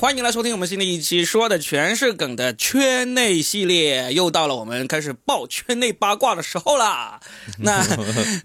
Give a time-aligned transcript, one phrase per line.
[0.00, 7.18] 欢迎来收听我们新的一期，说的全是梗的圈内系列，又到了我们开始爆圈内八卦的时候啦。
[7.58, 7.84] 那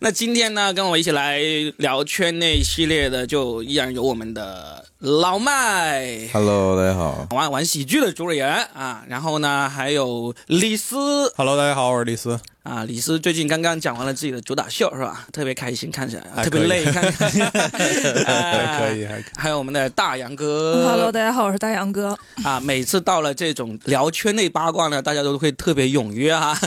[0.02, 1.40] 那今天呢，跟我一起来
[1.78, 7.28] 聊圈内系列的，就依然有我们的老麦，Hello，大家好。
[7.30, 12.40] 玩玩喜剧的主理人啊，然后呢，还有李斯 Hello，大家好，我是李斯。
[12.64, 15.28] 啊，李斯最近刚刚讲完了自己的主打秀是吧？
[15.34, 19.24] 特别开心，看起来特别累， 看起来还可以，还可以。
[19.36, 22.18] 还有我们的大杨哥 Hello，大家好，我是大杨哥。
[22.42, 26.58] 啊，每次到了这种聊圈内八卦呢，大家都会特别踊跃啊。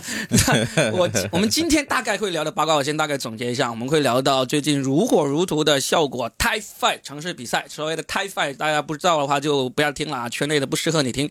[0.93, 7.65] 我 我们今天大概会聊的八卦，我先大概总结一下，我们会聊到最近如火如荼的效果 Tie Fight 城市比赛。
[7.71, 11.31] 所谓的 Tie Fight，大家不知道的话就不要听了啊，圈内的不适合你听。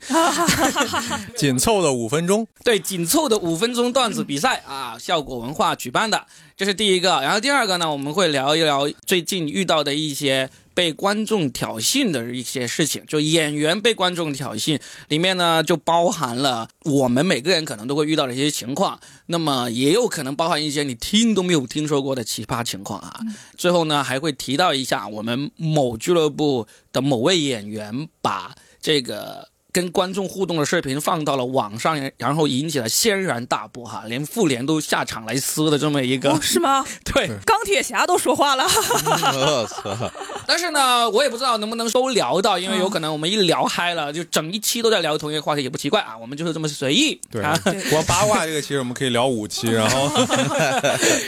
[1.37, 7.21] 紧凑的五分钟，对，紧凑的五分钟段子比赛啊，效果文化举办的，这是第一个。
[7.21, 14.79] 然后第二个呢，我们会聊一聊最近遇到的一些被观众挑衅的一些事情，就演员被观众挑衅，
[15.09, 23.19] 里面呢就包含了我们每个人可能都会遇到的一些情况，那么也有可能包含一些你听都没有听说过的奇葩情况啊。
[23.57, 29.49] 最后呢，还会提到一下我们某俱乐部的某位演员把这个。
[29.75, 36.85] 跟观众互动的视频放到了网上，然后引起了轩然大波哈，连妇联都下场来撕的这么一个、哦，是吗？
[37.03, 37.27] 对。
[37.45, 38.63] 钢铁侠都说话了。
[38.63, 40.09] 我操！
[40.47, 46.17] 但是呢，我也不知道能不能都聊到，因为有可能我们一聊嗨了，就整一期都在聊同一个话题，也不奇怪啊。
[46.17, 50.09] 我们就是这么随意，对啊，光八卦这个其实我们可以聊五期，然后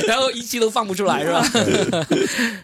[0.08, 1.44] 然后一期都放不出来是吧？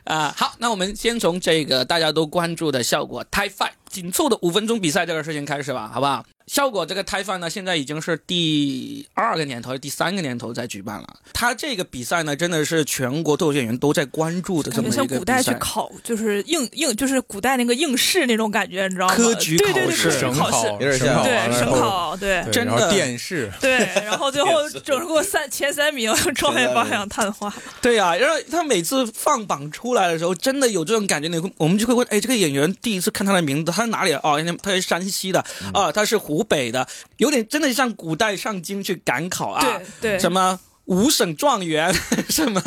[0.05, 6.25] 啊，好，那我们先从这个大家都关注的效果 Tie Fight 紧凑的五分钟比赛这个事情开始吧，好不好？
[6.47, 11.07] 效果这个 Tie Fight 呢，现在已经是第二个年头，第三个年头在举办了。
[11.33, 15.53] 他这个比赛呢，真的是全国脱口秀演员都在关注的这感觉像么一个古代去。
[15.59, 19.15] 考，就是应应，就是古代那个应试那种感觉，你知道吗？
[19.15, 24.49] 科举对对对，考试省考考试，有点像对省考，对对真的电视，对，然后最后
[24.83, 27.53] 整个三前三名，状元榜上探花。
[27.81, 31.29] 对呀、然后他每次放榜出来的时候，真的有这种感觉。
[31.29, 34.17] 你会，我们就会问，哎，这个演员第一次看他的名字，他是哪里的？
[34.23, 35.39] 哦，他是山西的，
[35.73, 39.61] 啊，他是湖北的，有点真的像古代上京去赶考啊，
[39.99, 40.57] 对对，什么。
[40.87, 41.95] 五省状元，
[42.27, 42.61] 什么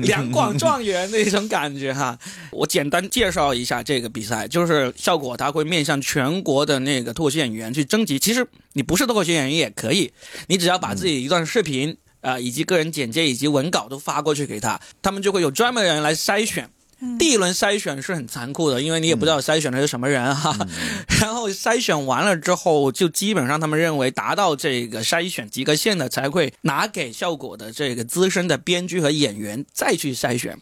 [0.00, 2.18] 两广状元那种感觉哈。
[2.50, 8.18] 我简单介绍一下这个比赛，就是效果它会面向全国的那个脱口秀演员去征集。
[8.18, 10.10] 其实你不是脱口秀演员也可以，
[10.46, 16.70] 你只要把自己一段视频啊、呃以及个人简介以及文稿都发过去给他，他们就会有专门的人来筛选。
[17.18, 20.56] 第一轮筛选是很残酷的，因为你也不知道筛选的是什么人哈。
[21.20, 30.58] 然后筛选完了之后，就基本上他们认为达到这个筛选及格线的，才会拿给效果的这个资深的编剧和演员再去筛选。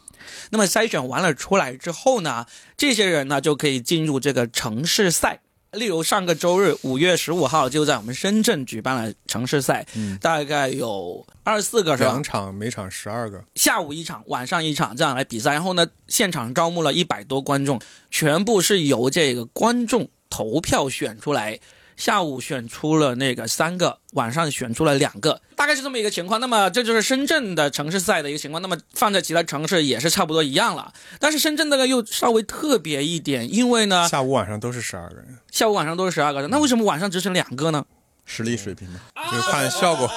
[0.51, 2.45] 那么筛选完了出来之后呢，
[2.77, 5.39] 这些人呢就可以进入这个城市赛。
[5.77, 12.23] 例如上个周日五月十五号就在我们深圳举办了城市赛，嗯大概有二十四个是吧两？
[12.23, 15.53] 场，每场十二个，下午一场，晚上一场，这样来比赛。
[15.53, 17.79] 然后呢，现场招募了一百多观众，
[18.11, 21.59] 全部是由这个观众投票选出来。
[21.97, 26.39] 下午选出了那个三个，晚上选出了两个，大概是这么一个情况。
[26.39, 28.61] 那么这就是深圳的城市赛的一个情况。
[28.61, 37.83] 那么放在其他城市也是差不多一样了，但是深圳那个又稍微特别一点，因为呢下午晚上都是十二个人，下午晚上都是十二个人，那为什么晚上只剩两个呢？
[38.29, 38.99] 实力水平嘛，
[39.31, 40.07] 就看效果。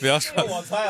[0.00, 0.34] 不要说，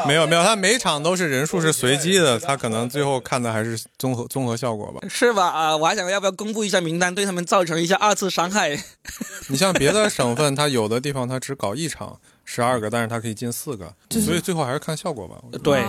[0.06, 5.06] 没有没有，他每场都是人数是随机的，他可能最后看的还是综合综合效果吧。
[5.10, 5.48] 是吧？
[5.48, 8.80] 啊，我还想要不要公布一下名单，对他们造成一下二次伤害？
[9.48, 15.36] 你像别的省份，他有的地方他只搞一场，十二个，但是他可以进四个，所以最后还是看效果吧。
[15.64, 15.82] 对，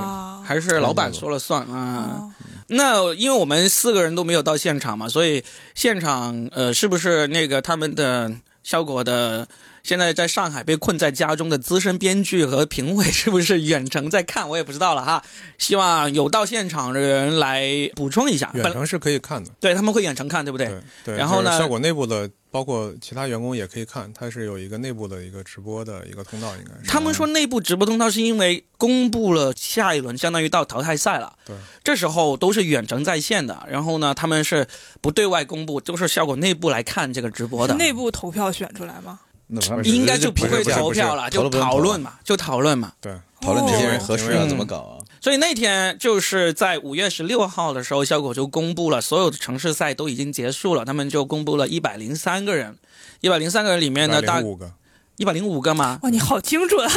[0.43, 2.17] 还是老板说了算啊。
[2.17, 2.33] 哦
[2.67, 5.43] 那因为我们四个人都没有到现场嘛，所以
[5.75, 8.31] 现场呃，是不是那个他们的
[8.63, 9.45] 效果的
[9.83, 14.47] 现在在上海被困在家中的资深编剧和评委， 是不是远程在看？
[14.47, 15.21] 我也不知道了哈。
[15.57, 18.49] 希望有到现场的人来补充一下。
[18.53, 20.67] 远程是可以看的，对他们会远程看，对不对？
[20.67, 21.17] 对对。
[21.17, 26.89] 然后呢就是效果内部的，包括其他员工也可以看，它是有一个内部的一个直播的一个通道，应该是。
[26.89, 31.33] 他们说内部直播通道是因为公布了下一轮，相当于到淘汰赛了。
[31.45, 31.53] 对，
[31.83, 34.65] 这时候都是远程在线的，然后呢，他们是
[35.01, 37.73] 不对外公布，都是效果内部来看这个直播的。
[37.73, 39.19] 内部投票选出来吗？
[39.53, 42.91] 那他们应该就不不会投票了，就讨论嘛，就讨论嘛。
[42.99, 44.97] 对，讨论这些人哦合适要怎么搞啊？
[45.21, 52.77] 所以那天就是在五月十六号的时候，效果就公布了所有的城市赛都已经结束了，他们就公布了一百零三个人，
[53.21, 54.71] 一百零三个人里面呢，大五个，
[55.17, 56.93] 一百零五个吗，哇，你好精准啊！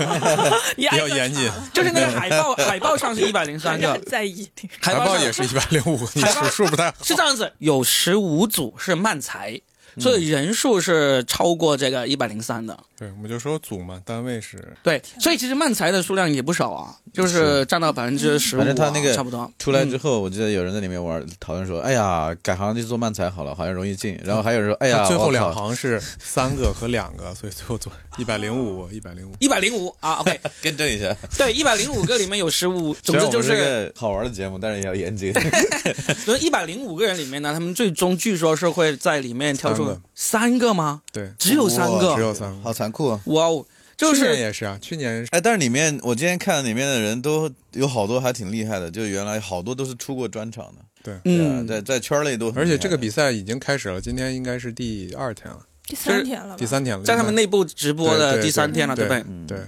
[0.76, 1.48] 你比较严谨。
[1.72, 4.48] 就是那个海报，海报上是一百零三个， 在意。
[4.80, 6.96] 海报海报也是一百零五，你数数不太好。
[7.02, 9.60] 是这样子，有十五组是漫才，
[10.00, 12.78] 所以人数是超过这个一百零三的。
[13.00, 19.50] 对，我们就说组嘛，单位是对，所以其实漫才的数量也不少啊，就是占到百分之十反正他那个差不多。
[19.58, 24.20] 出来之后，我记得有人在里面玩讨论说，哎呀，改行去做漫才好了，好像容易进。
[24.22, 29.34] 然后还有人说，哎呀，最后两行是三个和两个，所以最后做一百零五，一百零五。
[29.38, 31.16] 一百零五啊，OK， 更正一下。
[31.38, 35.32] 对，一百零五个里面有十五， 总之就是好玩的节目，但是也要严谨。
[36.22, 41.00] 所以一百零五个人里面呢，他们最终据说是会在里面挑出三个三个吗？
[41.10, 42.60] 对，只有三个只有三个。
[42.62, 43.20] 好残酷啊！
[43.26, 43.64] 哇哦，
[43.96, 52.50] 就去年是也是啊，去年哎，但是里面我今天看里面的人都有好多还挺厉害的，就原来好多都是出过专场的，对，嗯，在在圈内都。
[52.56, 57.04] 而且这个比赛已经开始了，今天应该是第二天了，第三天了，第三天了。
[57.04, 59.10] 在他们内部直播的第三天了，对不
[59.46, 59.58] 对？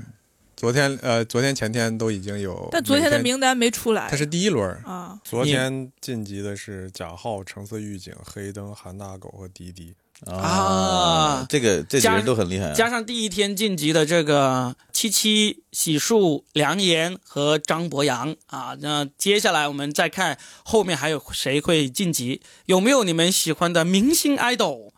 [0.54, 9.92] 昨天呃，昨天前天都已经有，但昨天的名单没出来它是第一轮，啊，昨天晋级的是贾浩、橙色预警、黑灯、韩大狗和迪迪。
[10.26, 24.90] 啊这个这几个人都很厉害啊，加上第一天晋级的这个七七、喜树、梁岩和张博洋啊，那接下来我们再看后面还有谁会晋级，有没有你们喜欢的明星 idol，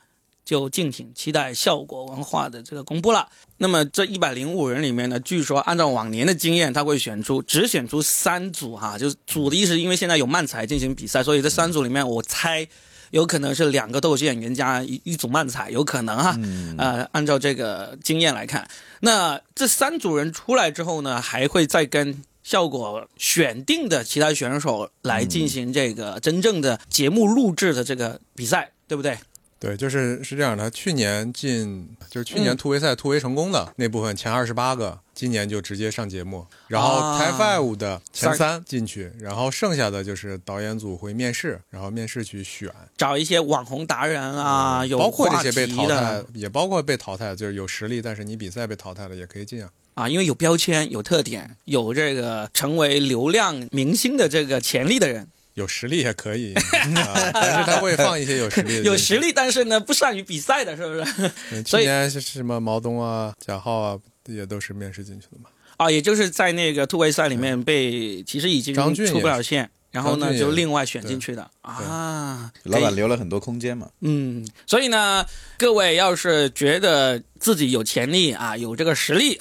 [0.44, 3.30] 就敬请期待效果文化的这个公布了。
[3.56, 12.68] 那么这一百零五人里面呢，据说按照往年的经验，他会选出只选出三组哈，就是组的意思，因为现在有漫才进行比赛，所以这三组里面我猜。
[13.14, 16.34] 有可能是两个逗趣演员加一一组慢踩，有可能哈。
[16.42, 18.68] 嗯呃，按照这个经验来看，
[19.00, 29.16] 那这三组人出来之后呢，还会再跟效果选定的其他选手来进行这个真正的节目录制的这个比赛，对不对？
[29.64, 30.70] 对，就是是这样的。
[30.70, 36.46] 去年进就是去年嗯突围赛突围成功的、那部分前二十八个，今年就直接上节目。
[36.68, 49.70] 然后 Five 的前三进去，然后剩下的就是导演组会面试，然后面试去选，找一些网红达人啊，有包括这些被题淘汰的，也包括被淘汰，就是有实力，但是你比赛被淘汰了也可以进啊。
[49.94, 58.82] 啊，因为有标签、有特点、有这个成为流量明星的这个潜力的人，有实力也可以，啊、 但是他会放一些有实力的。
[58.82, 61.32] 有实力但是呢不善于比赛的，是不是？
[61.52, 61.64] 嗯。
[61.66, 65.50] 所以去年是什么毛东啊、贾浩啊，也都是面试进去的嘛。
[65.76, 72.50] 啊，也就是在那个突围赛里面被其实已经出不了线，然后呢就另外选进去的啊。
[72.64, 73.88] 老板留了很多空间嘛。
[74.00, 75.24] 嗯，所以呢，
[75.58, 79.38] 各位要是觉得自己有潜力啊，有这个实力，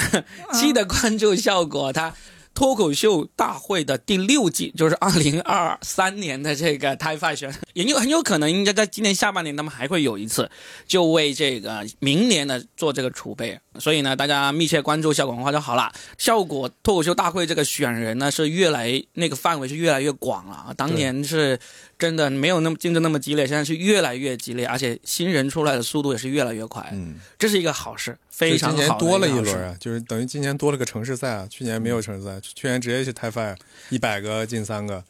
[0.54, 2.14] 记得关注效果它。
[2.54, 10.50] 脱口秀大会的第六季，就是二零二三年的这个 Five 选，也有很有可能应该在今年下半年他们还会有一次，
[10.86, 13.60] 就为这个明年的做这个储备。
[13.80, 15.92] 所以呢，大家密切关注效果文化就好了。
[16.18, 20.74] 效果脱口秀大会这个选人呢，是越来那个范围是越来越广了。
[20.78, 21.60] 当年是
[21.98, 26.88] 真的没有那么竞争那么激烈，现在是越来越激烈，而且新人出来的速度也是越来越快。
[26.92, 33.58] 嗯，这是一个好事，非就常好今年多了一轮啊，就是等于今年多了个城市赛啊，去年没有城市赛，去年直接去 Type Five，
[33.92, 35.04] 一百个进三个，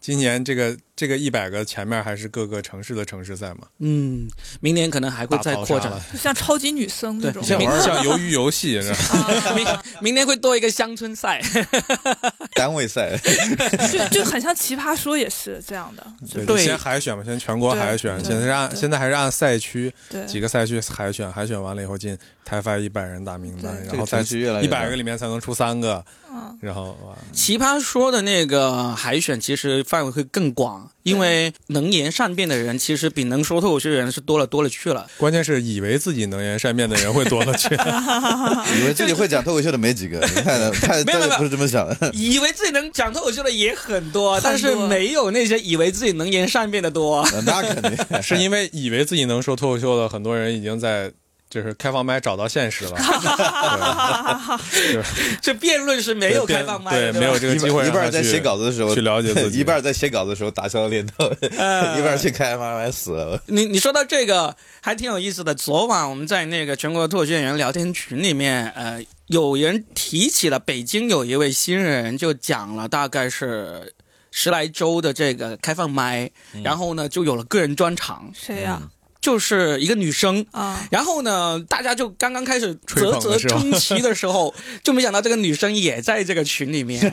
[0.00, 4.28] 今年这个这个一百个前面还是各个城市的城市赛嘛，嗯，
[4.60, 5.90] 明年可能还会再扩展。
[6.14, 7.42] 像超级女声那种。
[7.42, 9.54] 像明像鱿鱼游戏是吧？
[9.56, 9.66] 明
[10.02, 11.40] 明年会多一个乡村赛。
[12.52, 13.16] 单位赛，
[13.90, 20.26] 就就很像奇葩说也是这样的，对，对先海选嘛，先全国海选，对现在是按现在还是按赛区对。
[20.26, 22.14] 几个赛区海选，海选完了以后进
[22.46, 35.06] Type Five 一百人大名单，然后再这个程序越来一百个里面才能出三个，嗯，然后，奇葩说的那个海选其实范围会更广，因为能言善辩的人其实比能说脱口秀的人是多了多了去了。
[35.16, 37.74] 关键是以为自己能言善辩的人会多了去，
[38.80, 42.10] 以为自己会讲脱口秀的没几个，你看的， 他没有没有他不是这么想的。
[42.12, 47.26] 以为自己能讲脱口秀的也，很多但是没有那些以为自己能言善辩的多。
[47.44, 51.10] 那肯定是因为以为自己能说脱口秀的很多人已经在
[51.50, 52.92] 就是开放麦找到现实了，
[54.70, 54.94] 对。
[54.94, 61.98] 就是这辩论是没有开放麦的，对，没有这个机会一半在写稿子的时候去了解自己， 一半在写稿子的时候打消了念头，呃。
[61.98, 63.42] 一半去开放麦死了。
[63.46, 65.52] 你你说到这个还挺有意思的。
[65.52, 73.92] 昨晚我们在那个全国脱口秀演员聊天群里面，呃，有人提起了北京有一位新人，就讲了大概是
[74.30, 76.30] 十来周的这个开放麦，
[76.62, 78.80] 然后呢就有了个人专场，谁呀？
[79.20, 80.44] 就是一个女生。
[80.52, 87.12] 啊，然后呢，大家就刚刚开始啧啧称奇的时候， 就没想到这个女生也在这个群里面。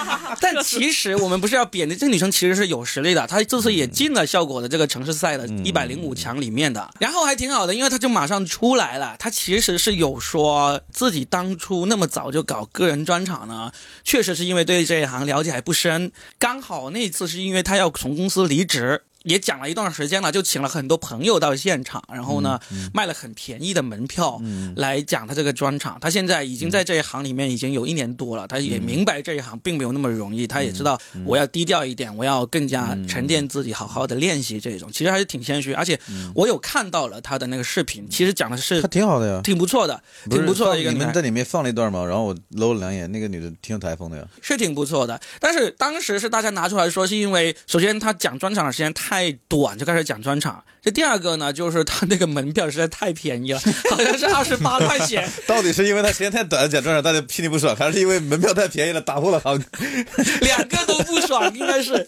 [0.40, 9.16] 但其实我们不是要贬的，这个女生其实是有实力的，她这次也进了效果的这个城市赛的一百零五强里面的，然后还挺好的，因为她就马上出来了。
[9.18, 13.72] 她其实是有说自己当初那么早就搞个人专场呢，
[14.04, 19.02] 确实是因为对这一行了解还不深，刚好那次是因为她要从公司离职。
[19.22, 22.58] 也讲了一段时间了，就请了很多朋友到现场，然后呢，
[22.92, 24.40] 卖了很便宜的门票
[24.76, 25.98] 来讲他这个专场。
[26.00, 34.90] 他现在已经在这一行里面已经有一年多了，他也明白这一行并没有那么容易，他也知道我要低调一点，我要更加沉淀自己，好好的练习这种。
[34.92, 35.98] 其实还是挺谦虚，而且
[36.34, 41.20] 我有看到了他的那个视频，其实讲的是他挺好的呀，挺不错的，挺不错的一个你们在。
[41.20, 44.26] 里面放了一段嘛，然后我搂了两眼，那个女的挺有台风的呀。
[44.40, 49.09] 是挺不错的，但是当时是大家拿出来说，是因为首先他讲专场的时间太
[49.48, 50.62] 短，就开始讲专场。
[50.82, 55.28] 这第二个呢，就是他那个门票实在太便宜了， 好像是二十八块钱。
[55.46, 59.62] 到底是因为他时间太短讲专场大家心里不爽，还是因为门票太便宜了打破了行？
[60.40, 62.06] 两个都不爽，应该是。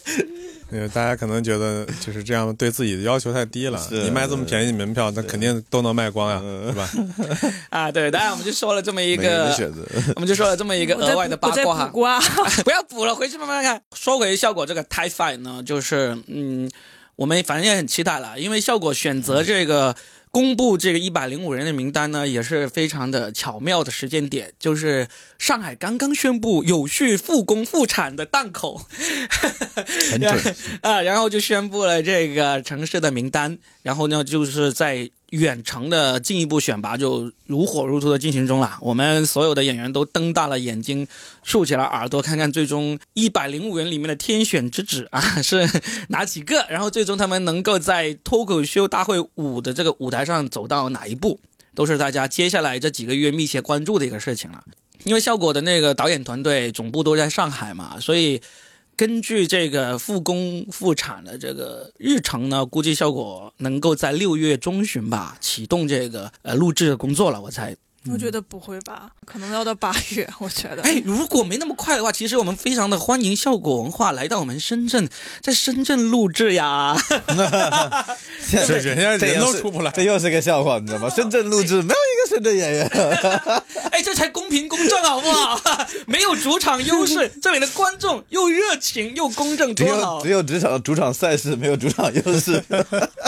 [0.71, 3.79] 呃，大家可能觉得就是这样，对自己的要求太低了。
[3.91, 6.89] 你卖这么便宜的门票，那肯定都能卖光呀，嗯对吧？
[7.69, 9.55] 啊，对，当然我们就说了这么一个。
[10.15, 11.49] 我们就说了这么一个额外的八
[11.91, 13.79] 卦哈不要补了，回去慢慢看。
[13.95, 16.67] 说回效果这个 Tie Five 呢，就是嗯，
[17.15, 19.95] 我们反正也很期待了，因为效果选择这个
[20.31, 28.81] 公布这个一百零五人的名单呢，也是非常的巧妙的时间点，就是上海刚刚宣布有序复工复产的档口，
[30.11, 38.77] 很准， 啊，然后就宣布了这个城市的名单，然后呢，就是在远程的进一步选拔就如火如荼的进行中了。
[38.81, 41.07] 我们所有的演员都瞪大了眼睛，
[41.43, 45.67] 竖起了耳朵，看看最终一百零五人里面的天选之子 啊是
[46.09, 51.39] 哪几个，然后最终他们能够在脱口秀大会五的这个舞台上走到哪一步，
[51.73, 54.63] 都是大家接下来这几个月密切关注的一个事情了。
[55.03, 58.39] 因为效果的那个导演团队总部都在上海嘛，所以
[58.95, 67.75] 根据这个复工复产的这个日程呢，估计效果能够在六月中旬吧启动这个呃录制的工作了，我猜。
[68.11, 70.81] 我觉得不会吧，可能要到八月，我觉得。
[70.81, 75.07] 哎，如果没那么快的话，其实我们非常的欢迎效果文化来到我们深圳，
[75.41, 76.95] 在深圳录制呀。
[78.51, 81.09] 这人家人这又是都出不来这又是个笑话，你知道吗？
[81.15, 82.87] 深圳录制没有一个深圳演员，
[83.91, 85.59] 哎，这才公平公正好不好？
[86.05, 90.29] 没有主场优势，这里的观众又热情又公正，只多好有只！
[90.29, 92.61] 有职场主场赛事，没有主场优势。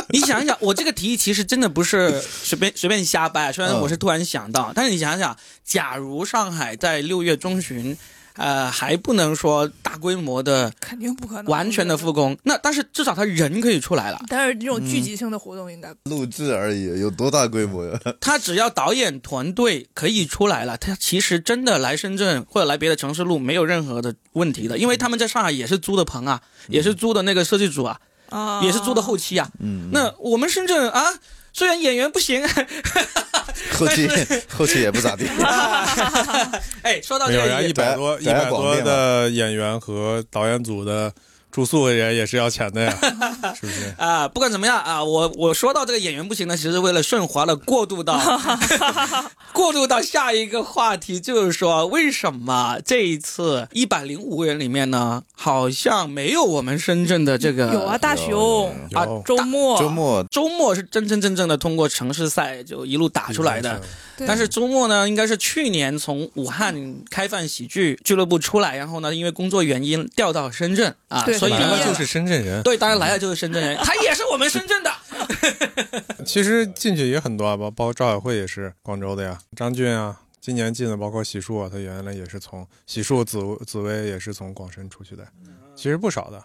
[0.10, 7.98] 你想一想，我这个提议其实真的不是随便随便瞎掰，虽然我是突然想到，但是你想想，假如上海在六月中旬，
[8.36, 17.98] 呃，还不能说大规模的、肯定不可能完全的复工，那但是至少他人可以出来了，但是这种聚集性的活动应该录制而已，有多大规模呀？
[18.19, 29.50] 他只要导演团队可以出来了，他其实真的来深圳或者来别的城市录没有任何的问题的，因为他们在上海也是租的棚啊，也是租的那个设计组啊，啊，也是租的后期啊。
[29.60, 31.05] 嗯，那我们深圳啊，
[31.53, 32.43] 虽然演员不行，
[33.74, 34.10] 后期
[34.50, 35.26] 后期也不咋地。
[36.84, 41.12] 哎，说到没有，然后这个也一百多一咱百多的演员和导演组的
[41.56, 42.94] 住宿的人也是要钱的呀，
[43.56, 43.96] 是不是？
[43.98, 48.20] 啊，不管怎么样啊，我我说到这个演员不行呢，其实为了顺滑的过渡到
[49.54, 59.80] 过渡到下一个话题，就是说为什么这一次一百零五人里面呢，好像没有我们深圳的这个有啊，大有熊啊周末。
[59.80, 60.26] 周末。
[60.30, 63.82] 周末是真真正正的通过城市赛就一路打出来的。
[64.28, 74.92] 但是周末呢，应该是去年从武汉开放喜剧俱乐部出来，然后呢，因为工作原因调到深圳啊，对所以呢来了就是深圳人，对，当然来了就是深圳人，他也是我们深圳的。
[76.25, 85.28] 其实进去也很多啊，包包括赵晓慧也是广州的呀，张俊啊，今年进的包括洗漱啊，他原来也是从洗漱紫紫薇也是从广深出去的，
[85.75, 86.44] 其实不少的。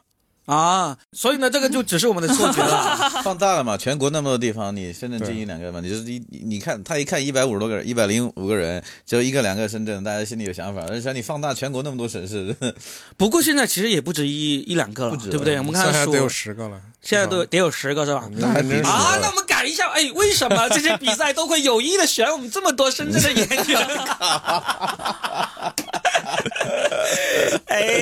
[0.51, 3.09] 啊，所以呢，这个就只是我们的错觉了。
[3.23, 10.81] 放大了嘛，全国那么多地方，你深圳进对一两个嘛，你就是一你你看他一看一百五十多个人，一百零五个人，只有一个两个深圳，大家心里有想法。
[10.89, 12.57] 而且你放大全国那么多省市，
[13.17, 15.57] 不过现在其实也不止一一两个了，不止对不对？
[15.59, 18.29] 我们看数现在得有十个了，现在都得有十个是吧？
[18.33, 23.79] 那还真是啊，那我们改一下，哎，为什么这些比赛都会有意的选我们这么多深圳的演员？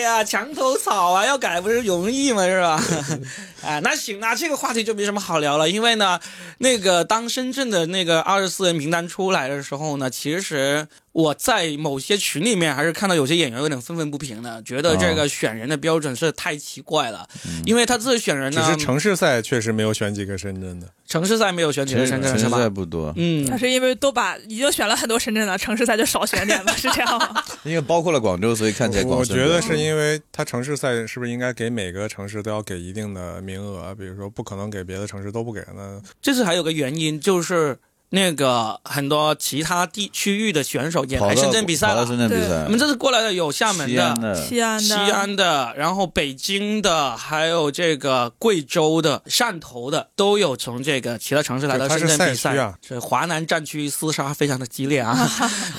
[0.08, 2.44] 啊，墙头草啊，要改不是容易吗？
[2.46, 2.82] 是吧？
[3.62, 6.18] 哎，那行，那这个话题就没什么好聊了，因为呢，
[6.58, 17.28] 那个当深圳的那个二十四人名单出来的时候呢，其实我在某些群里面还是看到有些演员有点愤愤不平的，觉得这个选人的标准是太奇怪了，
[17.64, 22.68] 因为他这次选人呢，只是城市赛确实没有选几个深圳的，城市赛没有选几个深圳的是城市赛？
[22.68, 27.42] 不多，嗯他，是因为都把已经选了很多深圳的城市赛，就少选点吧，是这样吗？
[27.64, 33.94] 因为包括了广州，所以看起来我广我觉得是因为他城市赛是不是应该给每个城市都要给一定的名额？
[33.94, 37.76] 比如说不可能给别的城市都不给，那这次还有个原因就是。
[38.10, 42.06] 那个很多其他地区域的选手也来深圳比赛了。
[42.06, 52.52] 深圳比对赛，我们这次过来的有厦门的西安、的，西安的，然后北京的，还有这个贵州的、汕头的，都有从这个其他城市来到深圳比赛赛。
[52.52, 55.14] 区啊是华南战区厮杀非常的激烈啊。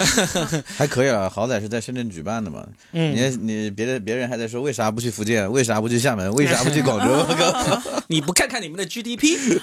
[0.78, 2.64] 还可以啊，好歹是在深圳举办的嘛。
[2.92, 7.26] 嗯，你你别的别人还在说为啥不去福建，为啥不去厦门，为啥不去广州？
[8.08, 9.60] 你不看看你们的 GDP，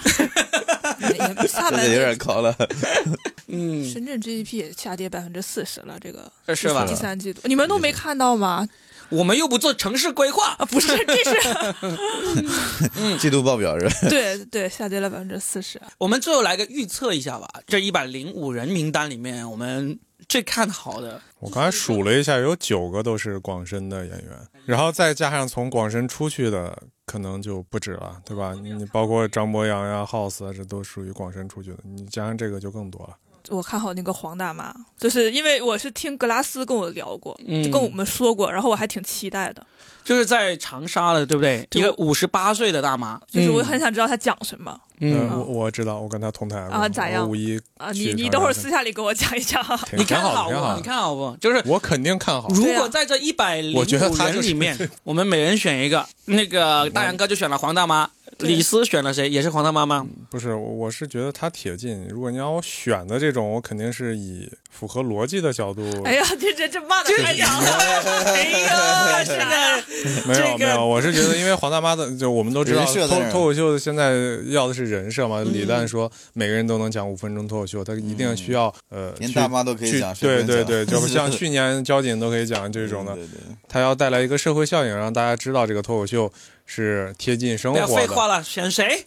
[1.17, 1.69] 也不下
[2.17, 2.55] 高 了。
[3.47, 6.93] 嗯，深圳 GDP 也下跌百分之四十了，这个是吧第？
[6.95, 8.67] 三季度你们都没看到吗？
[9.09, 13.95] 我们又不做城市规划啊，，不是， 这是 季度报表是吧？
[14.09, 15.79] 对对，下跌了百分之四十。
[15.97, 17.47] 我们最后来个预测一下吧。
[17.65, 19.97] 这一百零五人名单里面，我们
[20.27, 24.25] 最看好的，我刚才数了一下，有九个都是广深的演员，
[24.65, 28.53] 然后再加上从广深出去的，可能就不止了，对吧？
[28.61, 33.15] 你你包括张博洋呀、House 啊，这都属于广深出去的，你加上这个就更多了。
[33.49, 39.65] 我看好那个黄大妈，就是因为我是听格拉斯跟我聊过，嗯就跟我们说过，然后我还挺期待的，
[40.03, 41.67] 就是在长沙的，对不对？
[41.73, 47.91] 一个五十八岁的大妈，就是我很想知道她讲什么嗯，呃我我知道，我跟她同台过啊咋样五一啊！
[47.91, 49.63] 你你等会儿私下里给我讲一讲。
[49.85, 50.75] 挺你看好不？
[50.77, 50.81] 你。
[50.81, 51.37] 看好不？
[51.39, 52.49] 就是我肯定看好。
[52.49, 59.29] 如果在这一百零我觉得五人里面， 我们每人选一个，那个大杨哥就选了黄大妈，对李斯选了谁？
[59.29, 60.05] 也是黄大妈吗？
[60.29, 62.07] 不是，我我是觉得他铁进。
[62.09, 65.81] 如果你让我选的这种，我肯定是以符合逻辑的角度。
[66.05, 67.71] 哎呀，这这这骂的太阳了！
[68.25, 74.13] 哎呀，这个没有、没有，我是觉得，因为黄大妈的，就我们都知道脱脱口秀现在
[74.47, 75.41] 要的是人设嘛。
[75.41, 86.31] 嗯李诞说每个人都能讲五分钟脱口秀，他一定需要、呃，连大妈都可以讲对对对，就 像去年交警都可以讲这种的，对对对他要带来一个社会效应，让大家知道这个脱口秀
[86.69, 88.01] 是贴近生不要活的。
[88.01, 89.03] 废话了，选谁？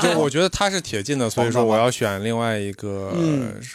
[0.00, 3.12] 就我觉得他是铁进的，所以说我要选另外一个、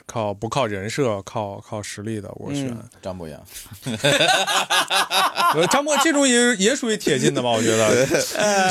[0.08, 2.70] 靠不靠人设，靠靠实力的，我选。
[2.70, 3.38] 嗯张博洋，
[5.54, 7.50] 呃张博这种也也属于铁进的吧？
[7.52, 8.06] 我觉得，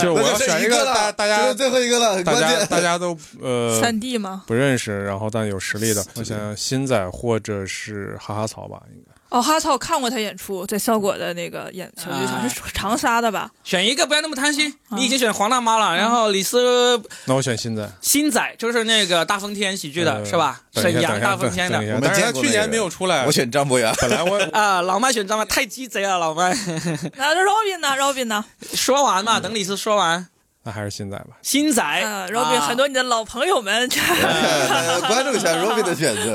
[0.01, 2.65] 就是我要选一个大大家最后一个了，大家。
[2.65, 4.45] 大家都呃三 D 吗？
[4.47, 9.12] 不认识，然后但有实力的，我想想新仔或者是哈哈草吧，应该。
[9.33, 13.51] 哦，哈操看过他演出，在效果的那个演小剧场啊是长沙的吧？
[13.65, 14.71] 选一个，不要那么贪心。
[14.91, 20.61] 啊你已经选黄大妈了，然后李斯那我选新仔，新仔就是那个大风天喜剧的呃是吧？
[20.75, 21.79] 沈阳大风天的。
[21.79, 23.25] 我们但是他见过那个去年没有出来。
[23.25, 26.55] 我选张博洋，本来我 啊，老麦选张麦太鸡贼了，老麦。
[27.17, 28.45] 那 Robin 呢？Robin 呢？
[28.75, 30.27] 说完嘛，等李斯说完。
[30.65, 31.39] 那还是新仔吧。
[31.41, 33.89] 新仔呃，Robin 啊很多你的老朋友们，
[34.23, 36.35] 呃关注一下 Robin 的选择。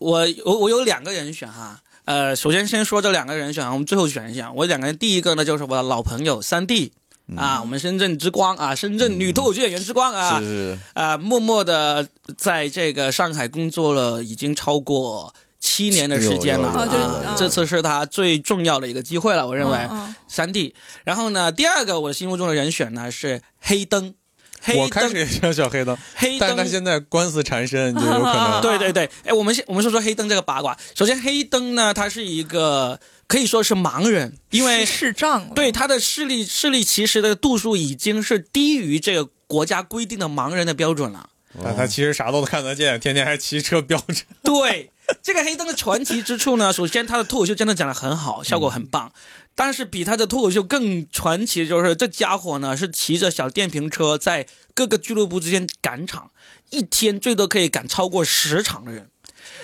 [0.00, 4.50] 我我我有两个人选哈，呃，首先先说这两个人选，我们最后选一下。
[4.50, 6.92] 我两个人，第一个呢就是我的老朋友三弟。
[7.36, 16.66] 啊，我们深圳之光啊，深圳女脱口秀演员之光啊是，是啊，默默的在这个上海工作了，已经超过七年的时间了。
[16.66, 16.88] 啊
[17.30, 19.78] 有这次是他最重要的一个机会了，我认为。
[19.90, 24.14] 嗯三弟，然后呢，第二个我心目中的人选呢是黑灯，
[24.60, 26.48] 黑灯，我开始也像小黑灯， 黑灯。
[26.48, 28.60] 但他现在官司缠身，就有可能。
[28.62, 30.76] 对对对，哎，我们先我们说说黑灯这个八卦。
[30.94, 41.30] 首先，黑灯呢，他是一个可以说是盲人，因为视障，对他的视力视力其实的度数已经是低于这个国家规定的盲人的标准了。
[41.64, 44.22] 但他其实啥都能看得见，天天还骑车飙着。
[44.42, 44.90] 对，
[45.22, 49.12] 这个黑灯的传奇之处呢，首先他的脱口秀真的讲得很好，效果很棒。
[49.54, 56.30] 但是比他的脱口秀更传奇的就是这家伙呢是骑着小电瓶车在各个俱乐部之间赶场，
[56.70, 59.10] 一天最多可以赶超过十场的人。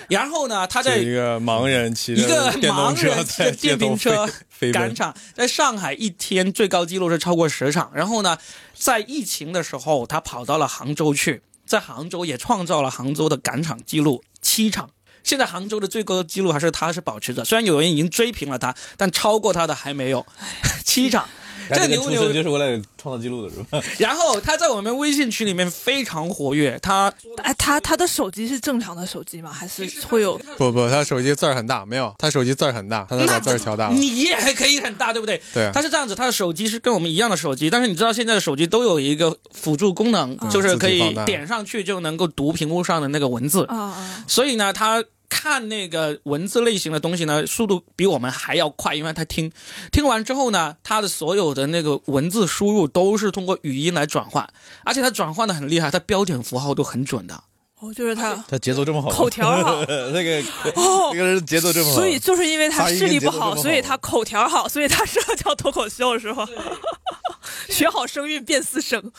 [0.09, 4.29] 然后呢，他在一个盲人骑着一个盲人骑电瓶车。
[4.73, 7.91] 赶场，在上海一天最高纪录是超过十场。
[7.93, 8.39] 然后呢，
[8.73, 14.89] 在疫情的时候，他跑到了杭州去，在杭州也创造了杭州的赶场记录七场。
[15.27, 20.25] 现在杭州的最高纪录还是他是保持着，虽然有人已经追平了他，但超过他的还没有
[20.85, 21.27] 七场。
[21.69, 23.83] 这这个牛牛就是为了创造记录的是吧？
[23.99, 27.13] 然后他在我们微信群里面非常活跃，他
[27.43, 29.51] 哎，他他的手机是正常的手机吗？
[29.51, 30.39] 还是会有？
[30.57, 33.89] 不不，他手机字儿很大，没有，他手机字儿很大，他能把字儿调大。
[33.89, 35.41] 你也还可以很大，对不对？
[35.53, 43.65] 对啊他是这样子，他的手机是跟我们一样的手机，但是你知道现在的手机都有一个辅助功能，嗯就是可以点上去就能够读屏幕上的那个文字。
[43.65, 44.23] 啊啊！
[44.25, 49.51] 所以呢，他看那个文字类型的东西呢，速度比我们还要快，因为他听。
[49.91, 54.47] 听完之后呢，他的所有的那个文字输入都是通过语音来转换，
[54.85, 57.43] 而且他转换的很厉害，他标点符号都很准的。
[57.79, 59.81] 哦，就是他他节奏这么好，口条好。
[60.11, 60.41] 那个
[60.75, 61.11] 哦。
[61.13, 66.47] 那个人节奏这么好，所以就是因为他视力不好，所以他口条好，所以他适合教脱口秀是吧？
[67.69, 68.99] 学好声韵变四声，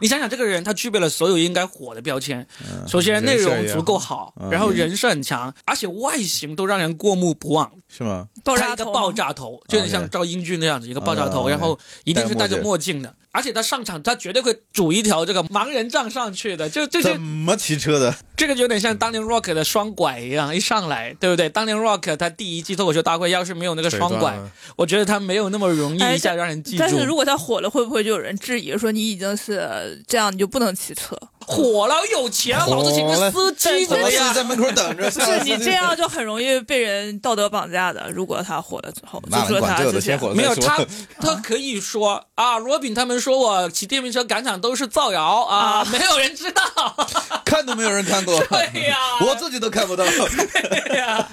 [0.00, 2.46] 你想想，这个人他具备了所有应该火的标签，
[2.88, 7.70] 首先内容足够好，嗯然后人设很强，而且外形都让人过目不忘。
[7.92, 8.28] 是吗？
[8.44, 18.14] 他一个爆炸头爆炸头，就有点像赵英俊那样子一个爆炸头，啊然后一定是戴着墨镜的，而且他上场他绝对会拄一条这个盲人杖上去的，就这就怎么骑车的？
[18.36, 21.48] 这个就有点像当年 Rock 的双拐一样，一上来对不对？
[21.48, 24.38] 当年 Rock 他第一季脱口秀大会要是没有那个双拐
[24.76, 26.78] 我觉得他没有那么容易哎一下让人记住。
[26.78, 31.18] 但是如果他火了，会不会就有人质疑说你已经是这样，你就不能骑车？
[31.50, 35.10] 火了有钱，老子请个司机怎么这样是在门口等着？
[35.10, 38.10] 是你这样就很容易被人道德绑架的。
[38.10, 40.78] 如果他火了之后，就说哪能管这个他是这样的先火了没有他，
[41.20, 46.62] 他可以说啊，罗宾他们说我骑电瓶车赶场都是造谣啊，啊没有人知道。
[47.44, 50.04] 看都没有人看过， 对呀我自己都看不到。
[50.06, 51.28] 对呀，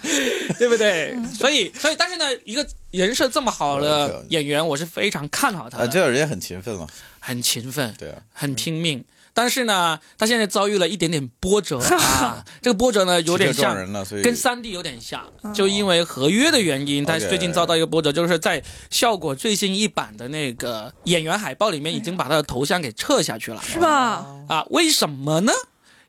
[0.57, 1.15] 对不对？
[1.37, 6.87] 所以，所以，但是呢，一个人设这么好的演员，我是非常看好他啊，的，这人也很勤奋嘛。
[7.19, 9.03] 很勤奋，对啊，很拼命。
[9.37, 13.77] 但是呢，他现在遭遇了一点点波折啊， 这个波折呢有点像
[14.23, 24.25] 跟三 D 有点像，就因为合约的原因，他 OK 最近遭到一个波折，就是在效果最新一版的那个演员海报里面，已经把他的头像给撤下去了是吧？
[24.47, 24.65] 啊？
[24.71, 25.51] 为什么呢？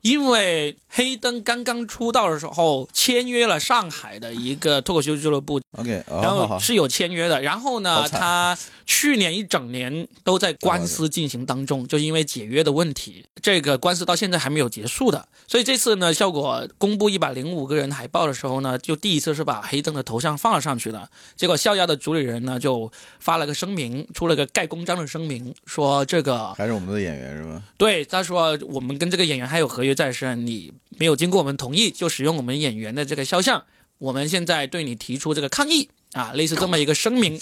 [0.01, 7.41] 因为黑灯刚刚出道的时候签约了上海的一个脱口秀俱乐部，OK，哦然后是有签约的。
[7.43, 15.29] 然后呢，他去年一整年都在官司进行当中，就因为解约的问题，这个官司到现在还没有结束的。
[15.47, 21.09] 所以这次呢，效果公布一百零五个人海报的时候呢，就第一次是把黑灯的头像放了上去的。
[21.37, 27.63] 结果笑亚的主理人呢就发了个声明，出了个盖公章的声明，说这个还是我们的演员是吧？
[27.77, 33.65] 对，他说我们跟这个演员还有合约在身，你没有经过我们同意就使用我们演员的这个肖像，
[33.99, 37.41] 我们现在对你提出这个抗议啊，类似这么一个声明，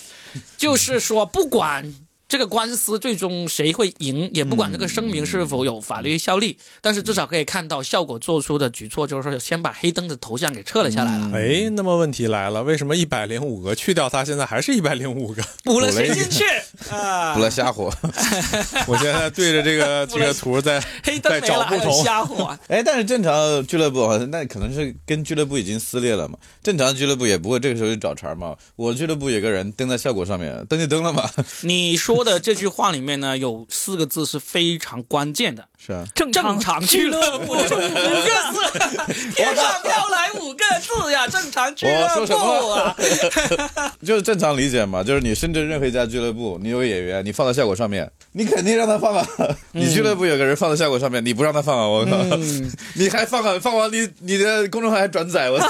[0.56, 1.94] 就是说不管。
[2.28, 15.42] 这个官司最终谁会赢，也不管这个声明是否有法律效力，但是至少可以看到效果做出的举措，就是说先把黑灯的头像给撤了下来了，哎，那么问题来了，为什么一百零五个去掉他，现在还是一百零五个？
[15.62, 16.44] 补了谁进去
[16.90, 17.40] 啊不？
[17.40, 17.92] 来瞎火。
[18.88, 22.02] 我现在对着这个 这个图在黑灯在找不同。
[22.02, 26.36] 瞎火，哎，但是正常俱乐部好像那可能是跟俱乐部已经撕裂了嘛。
[26.62, 28.56] 正常俱乐部也不会这个时候就找茬嘛。
[28.74, 31.30] 我俱乐部有个人登在效果上面，登就登了嘛。
[31.62, 37.78] 你说的这句话里面呢，有四个字是非常关键的，是啊，正正常俱乐部，五个字，
[39.34, 42.96] 天上飘来五个字呀，正常俱乐部啊，
[44.04, 45.02] 就是正常理解嘛。
[45.02, 49.26] 就是你深圳任何一家俱乐部，你有演员，你放在效果上面，你肯定让他放啊。
[49.72, 51.86] 你俱乐部有个人放在效果上面，你不让他放啊？
[51.86, 52.16] 我靠，
[52.94, 53.58] 你还放啊？
[53.60, 55.60] 放完你你的公众号还转载我。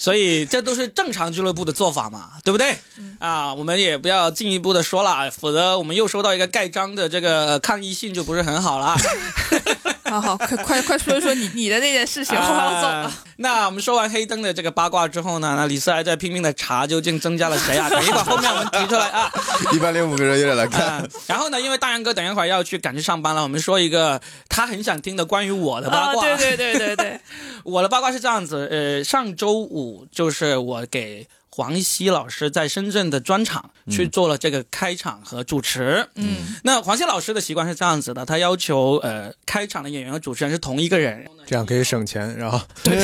[0.00, 2.74] 所以这都是正常俱乐部的做法嘛，对不对？
[3.18, 8.96] 啊，我们也不要进一步的说了，否则我们又收到一个盖章的这个抗议信，就不是很好了。
[10.10, 13.04] 好好，快快快说一说你你的那件事情，我要走了。
[13.04, 17.88] 啊那我们说完黑灯的这个八卦之后呢，那李斯还在拼命的查究竟增加了谁啊？
[17.88, 19.32] 等一会儿后面我们提出来啊。
[19.72, 20.86] 一百零五个人有点难看。
[20.86, 24.20] 啊，然后呢，因为大杨哥等一会儿要去赶去上班了，我们说一个
[24.50, 26.22] 他很想听的关于我的八啊，卦。
[26.22, 27.20] 对对对对对，
[27.64, 36.06] 我的八卦是这样子，呃，上周五就是我给黄西老师在深圳的专场去做了这个开场和主持。
[36.14, 42.96] 嗯，那黄西老师的习惯是这样子的，他要求呃开场的演员和主持人是同一个人，这样可以省钱，然后 对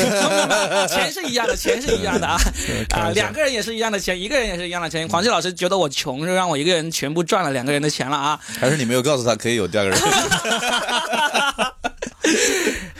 [0.89, 2.39] 钱是一样的，钱是一样的啊
[2.95, 5.09] 啊，两个人也是一样的钱，一个人也是一样的钱。
[5.09, 8.41] 黄西老师觉得我穷，就让我一个人全部赚了两个人的钱了啊。
[8.59, 9.99] 还是你没有告诉他可以有第二个人？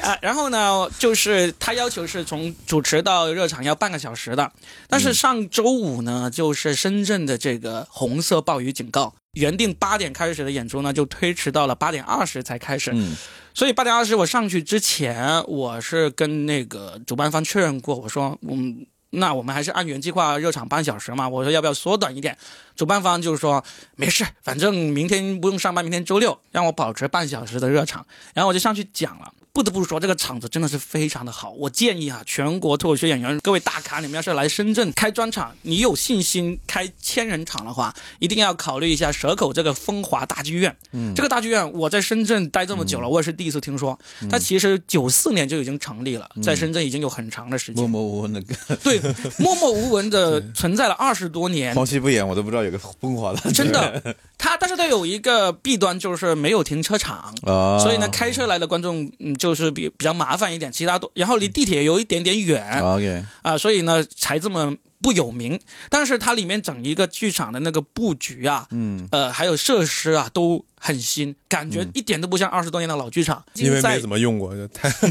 [0.07, 4.53] 啊，然后呢，就是他要求是从主持到热场要半个小时的，
[4.89, 12.93] 但是上周五呢，就是深圳的这个红色暴雨警告，原定八点开始的演出呢，就推迟到了八点二十才开始。
[12.95, 13.17] 嗯，
[13.53, 21.29] 所以八点二十我上去之前，我是跟那个主办方确认过，我说，嗯，那我们还是按原计划热场半小时嘛。
[21.29, 22.39] 我说要不要缩短一点？
[22.77, 23.65] 主办方就是说
[23.97, 28.07] 没事，反正明天不用上班，明天周六让我保持半小时的热场。
[28.35, 29.33] 然后我就上去讲了。
[29.57, 31.51] 不得不说，这个场子真的是非常的好。
[31.53, 40.77] 我建议啊，全国脱口秀演员各位大咖，你们要是来深圳开专场，你有信心开千人场的话，一定要考虑一下蛇口这个风华大剧院。
[40.93, 43.99] 嗯，这个大剧院我在深圳待这么久了，我也是第一次听说。
[44.29, 47.77] 它其实九四年就已经成立了，在深圳已经有很长的时间。
[47.77, 48.43] 默默无闻的，
[48.85, 49.01] 对，
[49.41, 51.75] 默默无闻的存在了二十多年。
[51.75, 53.51] 黄西不演我都不知道有个风华的。
[53.53, 57.35] 真的，它但是它有一个弊端，就是没有停车场。
[57.45, 63.25] 啊，所以呢，开车来的观众，嗯，就是比比较麻烦一点，其他都，然后离地铁有一点点远啊、OK，
[63.59, 73.45] 所以呢，才这么不有名，但是它里面整一个剧场的那个布局啊，嗯，呃，还有设施啊，都很新，感觉一点都不像二十多年的老剧场。
[73.55, 75.07] 因为没怎么用过，就太不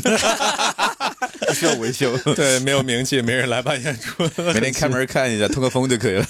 [1.53, 4.23] 需要维修， 对，没有名气，没人来办演出。
[4.37, 6.27] 每天开门看一下，通个风就可以了。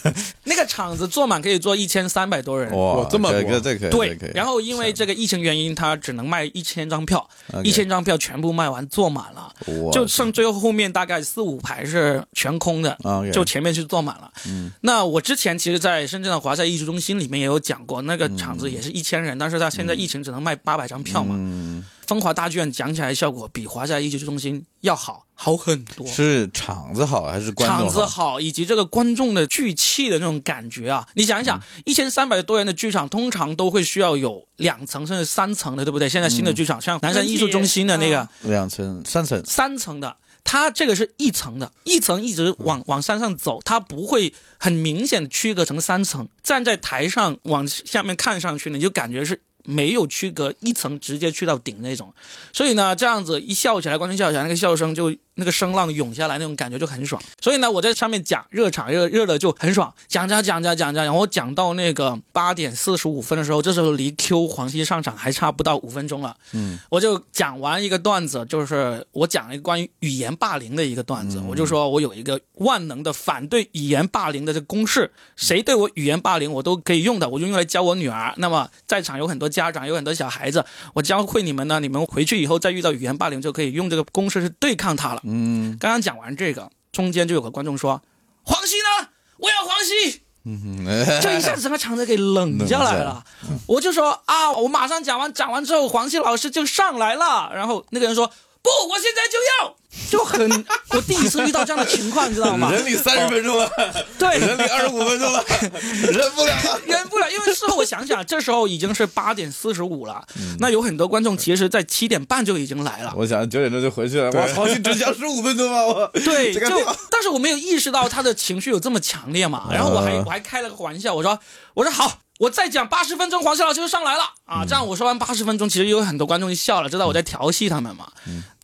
[0.66, 2.76] 那个场子坐满可以坐一千三百多人。
[2.76, 3.60] 哇，这么多。
[3.60, 7.30] 这可以，对可以，然后因为这个疫情原因，他只能卖一千张票
[7.64, 9.92] 一千张票全部卖完，坐满了，哇。
[9.92, 12.98] 就剩最后后面大概四五排是全空的
[13.32, 14.32] 就前面是坐满了。
[14.48, 14.72] 嗯。
[14.82, 21.36] 那我之前其实，在深圳的华夏艺术中心里面也有讲过，那个场子也是一千人，但是他现在疫情只能卖八百张票嘛。
[21.38, 26.08] 嗯，风华大剧院讲起来效果比华夏艺术中心要好，好很多。
[26.08, 31.08] 是场子好还是观众场子好，以及这个观众的聚气的那种感觉啊！
[31.14, 36.10] 你想一想，一千三百多人的剧场，通常都会需要有两层甚至三层的，对不对？
[36.10, 46.28] 现在新的剧场，像南山艺术中心的那个嗯两层、三层，三层的，它这个是一层的，一层一直往往山上走，它不会很明显的区隔成三层。
[46.42, 49.42] 站在台上往下面看上去，你就感觉是。
[49.68, 52.14] 没有区隔一层直接去到顶那种，
[52.54, 57.22] 所以呢，这样子一笑起来，观众笑起来，那个笑声就那个声浪涌下来，那种感觉就很爽。
[57.42, 78.34] 所以呢，我在上面讲热场热热的就很爽，讲讲讲讲讲讲，然后讲到那个八点四十五分的时候，这时候离 Q 黄西上场还差不到五分钟了，嗯，我就讲完一个段子，就是我讲了一个关于语言霸凌的一个段子，我就说我有一个万能的反对语言霸凌的这个公式，谁对我语言霸凌我都可以用的，我就用来教我女儿。
[78.38, 85.22] 那么在场有很多家长，有很多小孩子，我教会你们呢，你们回去以后再遇到语言霸凌就可以用这个公式去对抗他了。
[85.26, 88.02] 嗯刚刚讲完这个，中间就有个观众说
[88.46, 89.10] ：“黄西呢？
[89.38, 90.86] 我要黄西。”嗯，
[91.24, 93.26] 就一下子整个场子给冷下来了。
[93.66, 97.52] 我就说啊，我马上讲完，讲完之后，黄西老师就上来了。
[97.56, 98.32] 然后那个人说
[98.66, 99.76] 不，我现在就要，
[100.10, 102.72] 就很，我第一次遇到这样的情况，你知道吗？
[102.72, 103.70] 忍你三十分钟了，
[104.18, 106.82] 对，忍你二十五分钟了， 忍不了了。
[106.88, 110.26] 忍不了，因为事后我想想，这时候已经是八点四十五了，
[110.60, 113.14] 那有很多观众其实在七点半就已经来了。
[113.16, 115.86] 我想九点钟就回去了，我操，你只讲十五分钟吗？
[115.86, 121.38] 我 对，就但是我没有意识到他的情绪有这么强烈嘛，然后我还嗯我还开了个玩笑，我说
[121.76, 128.08] 我说好，我再讲八十分钟，黄西老师就上来了啊，这样我说完八十分钟，其实有很多观众就笑了，知道我在调戏他们嘛。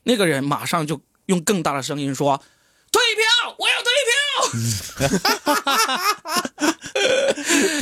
[0.04, 2.42] 那个人马上就用更大的声音说
[2.92, 4.18] ：“退票，我要退票。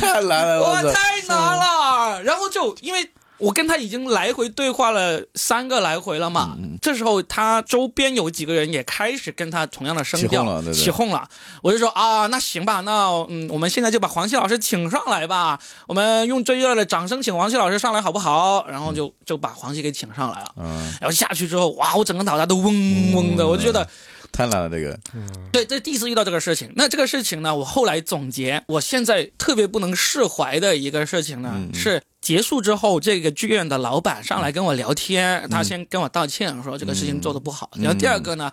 [0.00, 2.22] 太难了，我，太难了。
[2.22, 11.28] 然后就因为我跟他已经来回对话了三个来回了嘛，嗯这时候他周边有几个人也开始跟他同样的声调起哄了对对起哄了。
[11.62, 18.66] 我就说啊，那行吧，那嗯，我们现在就把黄西老师请上来吧，我们用最热烈的掌声请黄西老师上来好不好？
[18.68, 20.54] 然后就就把黄西给请上来了。
[20.56, 23.88] 嗯，然后下去之后，哇，我整个脑袋都嗡嗡的，我就觉得。
[24.32, 24.96] 太难了，这个。
[25.50, 26.72] 对，这第一次遇到这个事情。
[26.76, 37.70] 那这个事情呢，我后来总结，我现在特别不能释怀的一个事情呢，嗯是结束之后，这个剧院的老板上来跟我聊天，他先跟我道歉，说这个事情做的不好。
[37.76, 38.50] 然后第二个呢，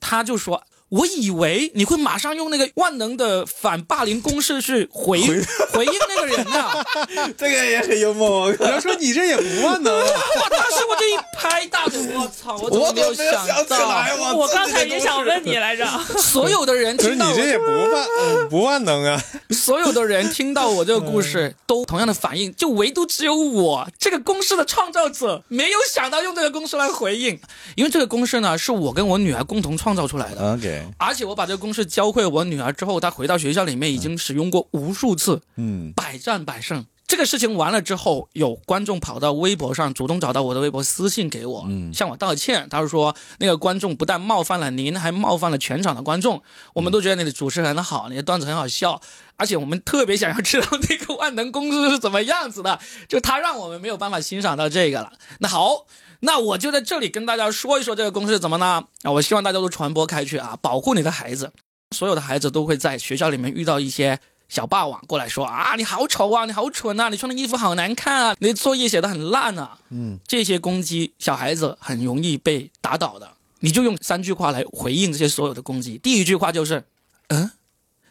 [0.00, 0.62] 他就说。
[0.88, 5.20] 我以为你会马上用那个万能的反霸凌公式去回
[5.72, 6.84] 回应那个人呢、
[7.36, 12.56] 这个也很幽默，我说你这也不万能我，当时我就一拍大腿，我操！
[12.56, 13.88] 我怎么没有都没有想起到？
[13.90, 15.84] 来，我我刚才也想问你来着，
[16.18, 19.22] 所有的人可是听到你这也不万嗯不万能啊。
[19.50, 23.88] 所有的人听到我这个故事都同样的反应，就唯独只有我。
[23.98, 27.38] 这个公式的创造者没有想到用这个公式来回应，
[27.74, 36.84] 因为这个公式呢是我跟我女儿共同创造出来的，OK，而且我把这个公式教会我女儿之后，她回到学校里面已经使用过无数次，嗯百战百胜。
[37.08, 42.66] 这个事情完了之后，有观众跑到微博上主动找到我的微博私信给我，嗯向我道歉。
[42.68, 46.42] 他说那个观众不但冒犯了您，还冒犯了全场的观众。
[46.74, 49.00] 我们都觉得你的主持很好，你的段子很好笑，
[49.36, 52.80] 而且我们特别想要知道那个万能公式是怎么样子的。
[53.06, 55.12] 就他让我们没有办法欣赏到这个了。
[55.38, 55.86] 那好，
[56.20, 58.84] 那我就在这里跟大家说一说这个公式怎么呢？
[59.02, 61.52] 啊，我希望大家都传播开去啊，保护你的孩子。
[61.94, 69.78] 所有的孩子都会在学校里面遇到一些小霸王过来说啊，你好丑啊，你好蠢啊，你穿的衣服好难看啊，你的作业写的很烂啊。
[69.90, 73.34] 嗯，这些攻击小孩子很容易被打倒的。
[73.60, 75.96] 你就用三句话来回应这些所有的攻击。
[75.98, 76.84] 第一句话就是，
[77.28, 77.52] 嗯，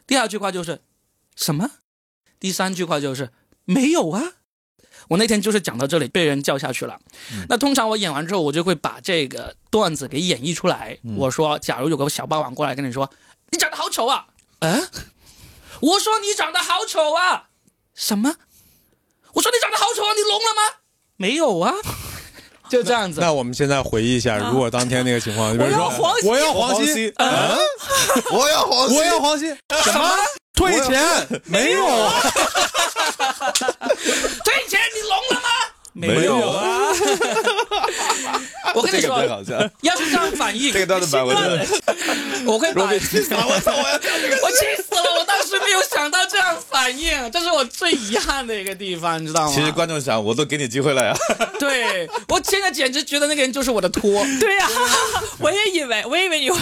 [0.08, 0.82] 第二句话就是，
[1.36, 1.70] 什么？
[2.40, 3.30] 第三句话就是
[3.66, 4.34] 没有啊。
[5.08, 6.98] 我那天就是讲到这里，被人叫下去了。
[7.50, 10.98] 那通常我演完之后，我就会把这个段子给演绎出来。
[11.18, 13.10] 我说，假如有个小霸王过来跟你说，
[13.52, 14.26] 你长得好丑啊，
[14.60, 14.88] 嗯，
[15.82, 17.50] 我说你长得好丑啊，
[17.94, 18.36] 什么？
[19.34, 20.78] 我说你长得好丑啊，你聋了吗？
[21.18, 21.74] 没有啊，
[22.70, 23.22] 就这样子。
[23.22, 26.28] 那我们现在回忆一下，如果当天那个情况，比如说我要黄西。
[26.28, 26.94] 我要黄黄西。
[26.94, 27.58] 西，啊，
[28.32, 29.46] 我要黄西，我要黄西，
[29.84, 30.10] 什么
[30.56, 31.42] 退钱？
[31.46, 31.86] 没有，
[34.44, 35.50] 退钱你聋了吗？
[35.98, 36.92] 没有啊！
[38.76, 39.18] 我跟你说
[39.82, 41.66] 要是这样反应，这个段子版我真的，
[42.46, 44.36] 我会把我气死了，我操，我要讲这个。
[44.44, 45.02] 我气死了！
[45.18, 49.54] 我当时没有想到这样反应，这是我最遗憾的一个地方，你知道吗？
[49.56, 51.16] 其实观众想，我都给你机会了呀。
[51.58, 54.68] 对我现在简直觉得那个人就是我的托，对呀、
[55.40, 56.60] 我也以为，我以为你会，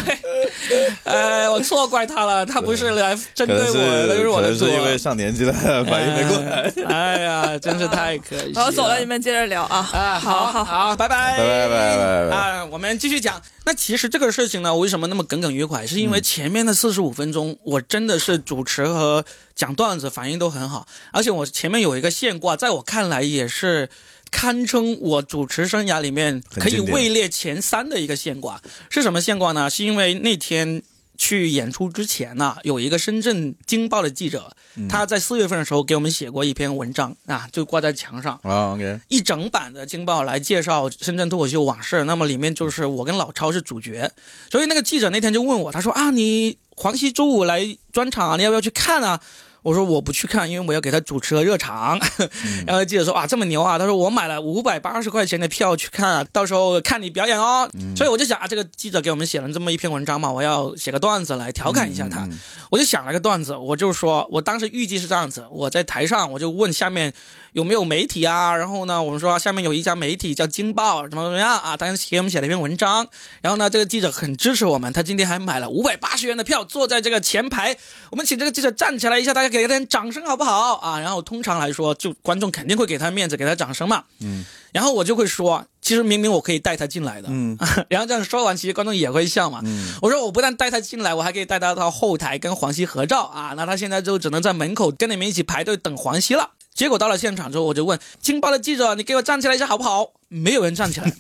[1.06, 4.74] 呃，我错怪他了，他不是来针对我的，就是我的托是。
[4.74, 5.54] 因为上年纪了，
[5.86, 6.72] 反应没过来。
[6.88, 8.52] 哎呀，真是太可惜了。
[8.54, 9.78] 然后走了，你们接着聊啊。
[9.94, 12.36] 啊，好好好，拜拜，拜拜拜拜拜拜。
[12.36, 13.42] 啊，我们继续讲。
[13.66, 15.88] 那其实这个事情呢，我为什么那么耿耿于怀？
[15.88, 19.24] 是因为前面的四十五分钟，我真的是主持和
[19.56, 23.90] 讲段子反应都很好，而且我前面有一个现挂，在我看来也是。
[24.36, 28.60] 堪称我主持生涯里面可以位列前三的一个现挂，
[28.90, 29.70] 是什么现挂呢？
[29.70, 30.82] 是因为那天
[31.18, 34.56] 去演出之前呢、有一个深圳《京报》的记者，
[34.90, 38.40] 他在四月份的时候给我们写过一篇文章啊，就挂在墙上。
[38.44, 44.12] 啊一整版的《京报》来介绍深圳脱口秀往事，那么里面就是我跟老超是主角，
[44.52, 49.22] 所以那个记者那天就问我，他说啊，你黄西周五来专场啊，你要不要去看啊？
[49.64, 52.00] 我说我不去看，因为我要给他主持个热场。
[52.68, 53.80] 然后记者说啊，这么牛啊！
[53.80, 57.68] 他说我买了五百八十块钱的票去看啊，到时候看你表演哦。
[57.96, 62.28] 所以我就想啊，这个记者给我们写了这么一篇文章嘛，我要写个段子来调侃一下他。
[62.70, 67.14] 我就想了个段子，我就说，我当时预计是这样子，我在台上我就问下面
[67.54, 71.78] 有没有媒体啊，然后呢，我们说下面有一家媒体叫《京报》，怎么怎么样啊？
[71.78, 73.08] 当时给我们写了一篇文章，
[73.42, 77.78] 然后呢，这个记者很支持我们，他今天还买了五百八十元的票，坐在这个前排，
[78.10, 81.00] 我们请这个记者站起来一下，大家给他点掌声好不好啊？
[81.00, 84.04] 然后通常来说，就观众肯定会给他面子，给他掌声嘛。
[84.20, 84.44] 嗯。
[84.72, 87.28] 然后我就会说，其实明明我可以带他进来的。
[87.30, 87.56] 嗯。
[87.88, 89.62] 然后这样说完，其实观众也会笑嘛。
[89.64, 89.94] 嗯。
[90.02, 93.54] 我说我不但带他进来，我还可以带他到后台跟黄西合照啊。
[93.56, 96.50] 那他现在就只能在门口跟你们一起排队等黄西了。
[96.74, 101.14] 结果到了现场之后，我就问《青报》的记者：“你给我站起来一下好不好？”没有人站起来。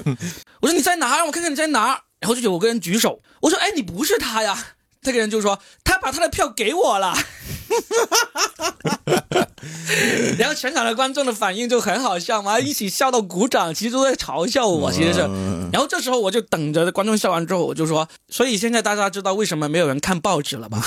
[0.62, 1.16] 我说：“你在哪？
[1.16, 3.20] 让我看看你在哪。”然后就有个人举手。
[3.42, 4.58] 我说：“哎，你不是他呀？”
[5.02, 7.14] 这个人就说：“他把他的票给我了。”
[10.38, 15.20] 然后全场的观众的反应就很好笑嘛，一起笑到鼓掌，其实都在嘲笑我，其实是。
[15.72, 20.82] 然后这时候我就等着观众笑完之后，我就说：“所以现在大家知道为什么没有人看报纸了吧？”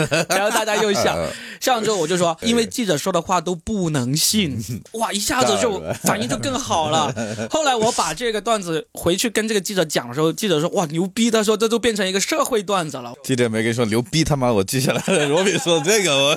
[0.28, 1.16] 然后大家又笑，
[1.60, 4.58] 笑完之后我就说：“因为记者说的话都不能信。
[4.92, 7.14] ”哇，一下子就反应就更好了。
[7.50, 15.26] 后来我把这个段子回去跟这个记者讲的时候，记者说：“哇，牛逼！”他说：“这都变成一个社会段子了。”记者没跟你说牛逼他妈，我记下来了。
[15.28, 16.36] 罗比说这个，我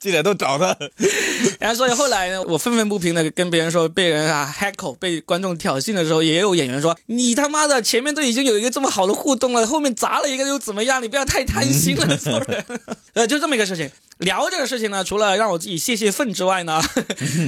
[0.00, 0.76] 记者都找他。
[1.58, 11.02] 然后所以后来呢，我愤愤不平的跟别人说，被人啊 heckle，被观众挑衅的时候，也有演员说：“你他妈的前面都已经有一个这么好的互动了，后面砸了一个又怎么样？
[11.02, 12.64] 你不要太贪心了，做人。”
[13.14, 13.90] 呃，就这么一个事情。
[14.18, 16.78] 聊这个事情呢，除了让我自己泄泄愤之外呢，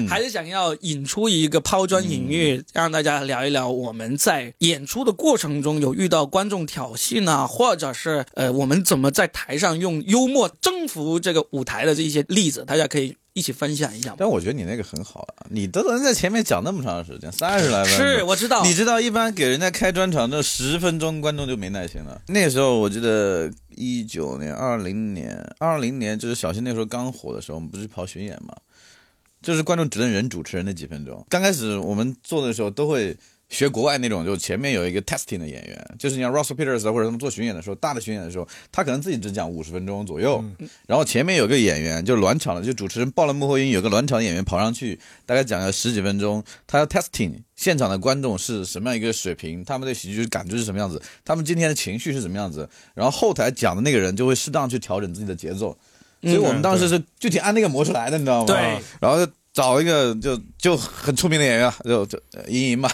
[0.09, 14.15] 还是想要引出一个抛砖引玉，让大家聊一聊我们在演出的过程中有遇到观众挑衅啊，或者是呃我们怎么在台上用幽默征服这个舞台的这一些例子，大家可以一起分享一下。
[14.19, 18.07] 但我觉得你那个很好啊，你都能在前面讲那么长时间，三十来分钟。
[18.07, 18.63] 是，我知道。
[18.65, 22.21] 你知道，一般给人家开专场，这十分钟观众就没耐心了。
[22.29, 28.55] 那时候，我记得一九年、二零年、二零年，就是小新那时候刚火的时候，我们不是跑巡演嘛，
[29.41, 31.25] 就是观众只能忍主持人那几分钟。
[31.29, 33.17] 刚开始我们做的时候都会。
[33.53, 40.43] 学国外那种，就前面有一个 testing 的演员，就是你像 Russell Peters 或者他们做巡演的时候，大的巡演的时候，他可能自己只讲五十分钟左右，
[40.87, 55.77] 然后前面有个演员，就暖场的，就主持人报了幕后音，有个暖场演员跑上去，大概讲了十几分钟，他要 testing 现场的观众是什么样一个水平，他们对喜剧感知是什么样子，他们今天的情绪是什么样子，然后后台讲的那个人就会适当去调整自己的节奏，
[56.23, 58.47] 所以我们当时是具体按那个模式来的，你知道吗？
[58.47, 58.57] 对，
[58.99, 62.89] 然后就找一个就就很出名的演员，就就莹莹嘛。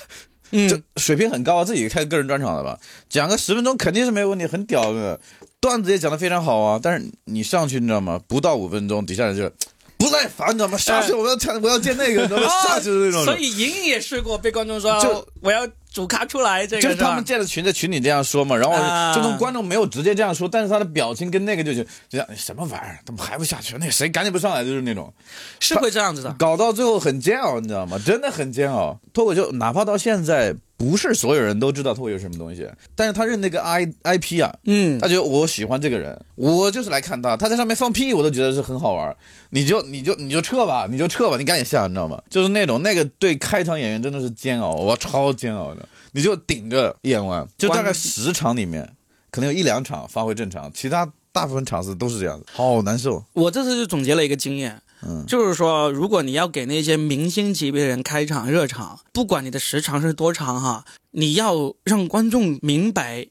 [0.50, 5.20] 嗯就水平很高，自己开个人专场的吧，讲个十分钟肯定是没有问题，很屌的，
[5.60, 6.80] 段子也讲的非常好啊。
[6.82, 8.20] 但是你上去你知道吗？
[8.26, 9.50] 不到五分钟，底下人就
[9.98, 10.78] 不耐烦，你知道吗？
[10.78, 12.48] 下去我要见，我要见那个，你知道吗？
[12.66, 13.22] 下去是那种。
[13.22, 23.76] 哦所以莹莹也试过被观众说，就我要主咖出来，这个就是他们建的群，在群里这样说嘛，然后啊这种观众没有直接这样说，但是他的表情跟那个就就就像什么玩意儿，怎么还不下去？
[23.80, 24.64] 那谁赶紧不上来？
[24.64, 25.12] 就是那种。
[25.60, 26.32] 是会这样子的。
[26.38, 27.98] 搞到最后很煎熬，你知道吗？
[28.04, 28.98] 真的很煎熬。
[29.12, 39.14] 脱口秀哪怕到现在，不是所有人都知道他会有什么东西，但是他认那个 I I P 啊，嗯他觉得我喜欢这个人，我就是来看他，他在上面放屁，我都觉得是很好玩。
[39.50, 42.22] 你就你就你就撤吧，你就撤吧，你赶紧下，你知道吗？
[42.30, 45.88] 就是那种那个对开场演员真的是煎熬，我超煎熬的。
[46.12, 48.88] 你就顶着演完，就大概十场里面，
[49.30, 53.24] 可能有一两场发挥正常，其他大部分场次都是这样子，好难受。
[53.32, 63.28] 我这次就总结了一个经验，嗯，就是说，如果你要给那些明星级别人开场热场，不管你的时长是多长哈，你要让观众明白，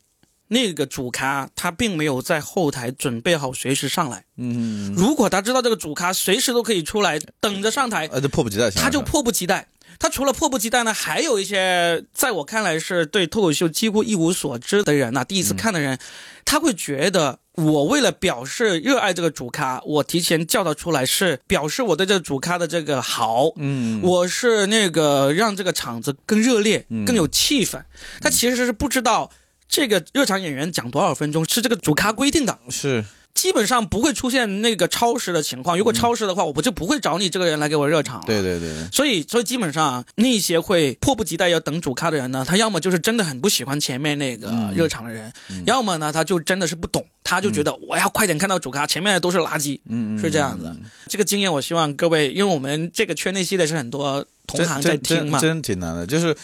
[0.47, 4.24] 那个主咖他并没有在后台准备好随时上来。
[4.38, 9.68] 嗯，如果他知道这个主咖随时都可以出来等着上台，呃，就迫不及待他就迫不及待。
[9.99, 15.97] 他除了迫不及待呢，还有一些在我看来是对脱口秀几乎一无所知的人呐、第一次看的人，
[16.45, 27.82] 他会觉得我为了表示热爱这个主咖，我提前叫他出来是表示我对这个主咖的这个好，嗯，我是那个让这个场子更热烈、嗯更有气氛。
[28.22, 29.32] 他其实是不知道
[29.68, 32.60] 这个热场演员讲多少分钟是这个主咖规定的。
[32.70, 33.03] 是
[33.38, 35.77] 基本上不会出现那个超时的情况。
[35.77, 38.23] 如果超时的话，我就不会找你这个人来给我热场了。
[38.25, 38.67] 对对对。
[38.73, 44.73] 对，所以，所以基本上那些会迫不及待要等主咖的人呢，他要么就是真的很不喜欢前面那个嗯。
[44.75, 45.31] 热场的人，
[45.65, 50.75] 要么呢他就真的是不懂，他就觉得我要快点看到主咖，前面的都是垃圾，嗯嗯，是这样子。
[51.07, 56.35] 这个经验我希望各位，因为我们这个圈内系列是很多同行在听嘛，真真挺难的，就是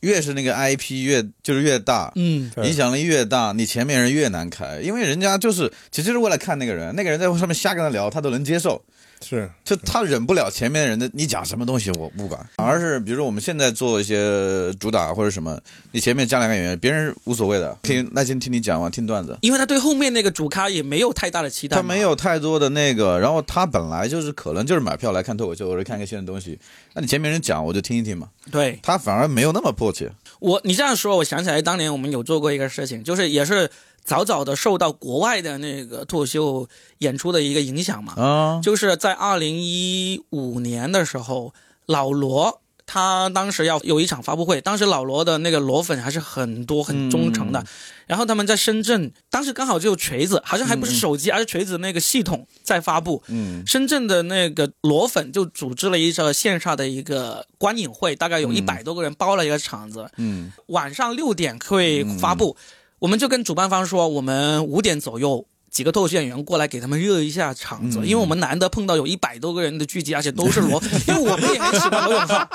[0.00, 2.12] 越是那个 IP 越就是越大。
[2.16, 8.84] 嗯，影响力越大，你前面人越难开，因为人家就是其实是为了看那个人，那个人在上面瞎跟他聊，他都能接受，
[9.20, 15.60] 是就他忍不了前面的人的你讲什么东西我不管，反而是比如说我们现在做一些主打或者什么，
[15.90, 19.36] 你前面加两个演员，别人无所谓的，可以耐心听你讲完听段子。
[19.42, 21.96] 因为他对后面那个主咖也没有太大的期待，他没。
[22.06, 26.56] 有太多的那个，然后他本来就是可能就是买票来看脱口秀或者看个新的东西，
[26.92, 30.12] 那你前面人讲我就听一听嘛，对他反而没有那么迫切。
[30.38, 33.68] 我，你这样说，我想起来当年我们有做过一个事情，就是也是
[34.06, 36.66] 早早的受到国外的那个脱口秀
[36.98, 38.14] 演出的一个影响嘛。
[38.16, 41.52] 啊，就是在二零一五年的时候，
[41.84, 47.64] 老罗他当时要有一场发布会，当时老罗的那个罗粉还是很多很忠诚的，
[48.06, 53.24] 然后他们在深圳，当时刚好就有锤子，好像还不是手机，而是锤子那个系统在发布。
[53.26, 53.64] 嗯。
[53.66, 60.52] 深圳的那个罗粉就组织了一个线上的一个观影会，大概有一百多个人包了一个场子，嗯。
[60.66, 62.56] 晚上六点会发布，
[62.98, 65.46] 我们就跟主办方说，我们五点左右。
[65.68, 72.48] 几个脱口秀演员过来给他们热一下场子，嗯因为我们难得碰到有一百多个人的聚集，而且都是罗， 因为我们也很喜欢罗永浩。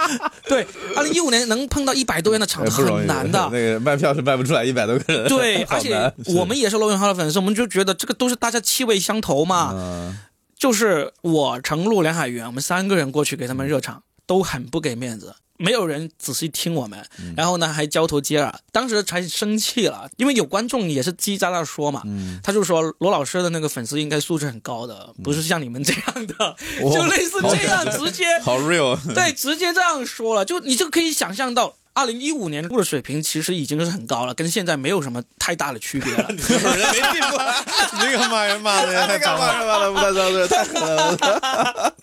[0.48, 0.66] 对，
[0.96, 3.38] 二零一五年能碰到一百多人的场子很难的。
[3.54, 9.72] 那个卖票是卖不出来一百多个人，对，而且我们也是罗永浩的粉丝，我们就觉得这个都是大家气味相投嘛。
[9.76, 10.18] 嗯
[10.58, 31.76] 就是我、程璐、梁海源，我们三个人过去给他们热场，都很不给面子，没有人仔细听我们，嗯然后呢还交头接耳，当时才生气了，因为有观众也是叽叽喳喳说嘛，嗯他就说罗老师的那个粉丝应该素质很高的，不是像你们这样的， 哇 就类似这样直接好 real，对，直接这样说了，就你就可以想象到。
[31.94, 36.26] 二零一五年的水平其实已经是很高了，跟现在没有什么太大的区别了。
[36.32, 37.38] 人没进步，
[37.96, 39.46] 你这个骂人骂的也太脏了。
[39.46, 41.94] 干嘛干嘛的不太脏，这太狠了。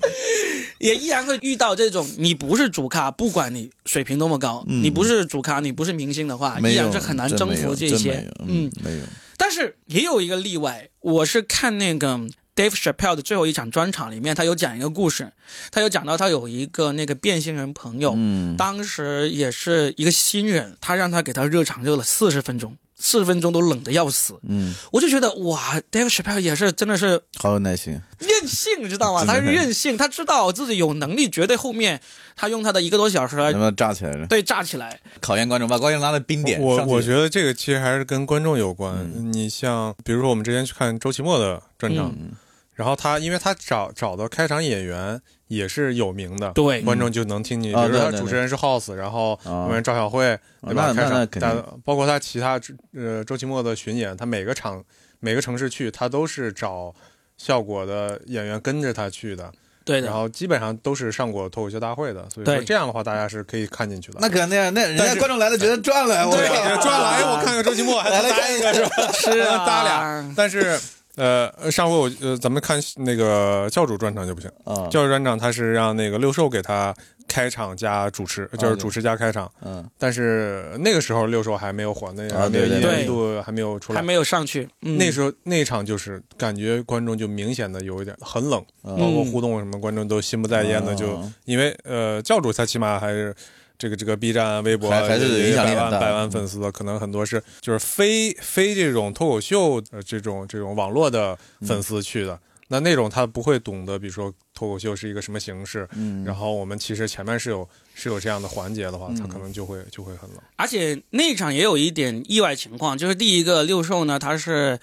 [0.78, 8.30] 也依然会遇到这种，你不是主咖，不管你水平多么高，你不是主咖，你不是明星的话，依然是很难征服这些。
[8.46, 9.04] 嗯，，没有，
[9.36, 12.18] 但是也有一个例外，我是看那个
[12.54, 15.32] Dave Chappelle 的最后一场专场里面，他有讲一个故事，
[15.70, 18.56] 他有讲到他有一个那个变性人朋友，嗯。
[18.56, 29.22] 当时也是一个新人，他让他给他热场热了四十分钟，四十分钟都冷的要死，嗯，我就觉得哇，Dave Chappelle 也是真的是好有耐心，任性，你知道吗？
[29.26, 32.00] 他是任性，他知道自己有能力，绝对后面
[32.34, 34.26] 他用他的一个多小时来能不能炸起来了？
[34.26, 35.00] 对炸起来。
[35.20, 36.60] 考验观众，把观众拉到冰点。
[36.60, 38.96] 我上我觉得这个其实还是跟观众有关。
[38.96, 42.32] 嗯你像比如说我们之前去看周奇墨的专场，嗯
[42.74, 47.68] 然后他因为他找找的开场演员也是有名的，对观众就能听你。
[47.68, 50.92] 比啊如说主持人是 House，然后啊后面赵小慧，对吧？
[50.94, 51.08] 开
[51.40, 52.60] 场，包括他其他
[52.94, 54.82] 呃周奇墨的巡演，他每个场
[55.20, 56.94] 每个城市去，他都是找
[57.36, 59.50] 效果的演员跟着他去的，
[59.84, 64.18] 对的，然后基本上都是上过脱口秀大会的，所以说这样的话大家是可以看进去的。
[64.20, 69.12] 那肯定，那人家观众来了觉得赚了，我对，靠转来我看看周奇墨，还能搭一个是吧？
[69.12, 70.34] 是啊， 搭俩。
[70.36, 70.78] 但是
[71.18, 76.94] 呃，上回我呃，咱们看那个教主专场就不行，啊，教主专场他是让那个六兽给他
[77.26, 79.50] 开场加主持，就是主持加开场。
[79.62, 83.98] 嗯但是那个时候六兽还没有火，那啊还没有一对对对年一度还没有出来。
[83.98, 84.68] 还没有上去。
[84.82, 93.34] 嗯、那时候那场就是感觉观众就明显的有一点很冷，嗯包括互动什么，观众都心不在焉的，就嗯因为呃教主他起码还是。
[93.78, 109.28] 这个这个 B 站、微博还还是影响力百万很大百万粉丝的，可能很多是就是非非这种脱口秀呃这种这种网络的粉丝去的，那那种他不会懂得，比如说脱口秀是一个什么形式，嗯，然后我们其实前面是有是有这样的环节的话，他嗯。
[109.28, 110.38] 可能就会就会很冷。
[110.56, 114.78] 而且那场也有一点意外情况，就是第一个六兽呢，他是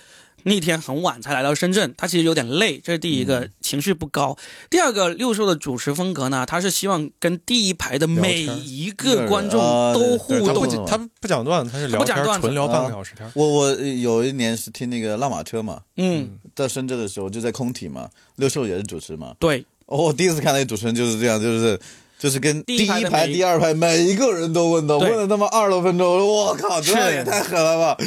[0.45, 4.37] 那天很晚才来到深圳，他其实有点累，这是第一个、嗯情绪不高。
[4.69, 9.59] 第二个六兽的主持风格呢，他是希望跟第一排的每一个观众
[9.91, 10.47] 都互动。
[10.47, 13.27] 他不讲他不讲段子，他是聊天不讲段子纯聊半个小时天。
[13.33, 19.35] 我我有一年是听那个拉马车嘛，嗯，在深圳的时候就在空体嘛，六兽也是主持嘛。
[19.39, 21.79] 对，哦，我第一次看那个主持人就是这样，就是
[22.17, 27.97] 就是跟第第一排、第二排每一个人都问到，问了他妈二十多分钟，我靠，这是也太狠了吧！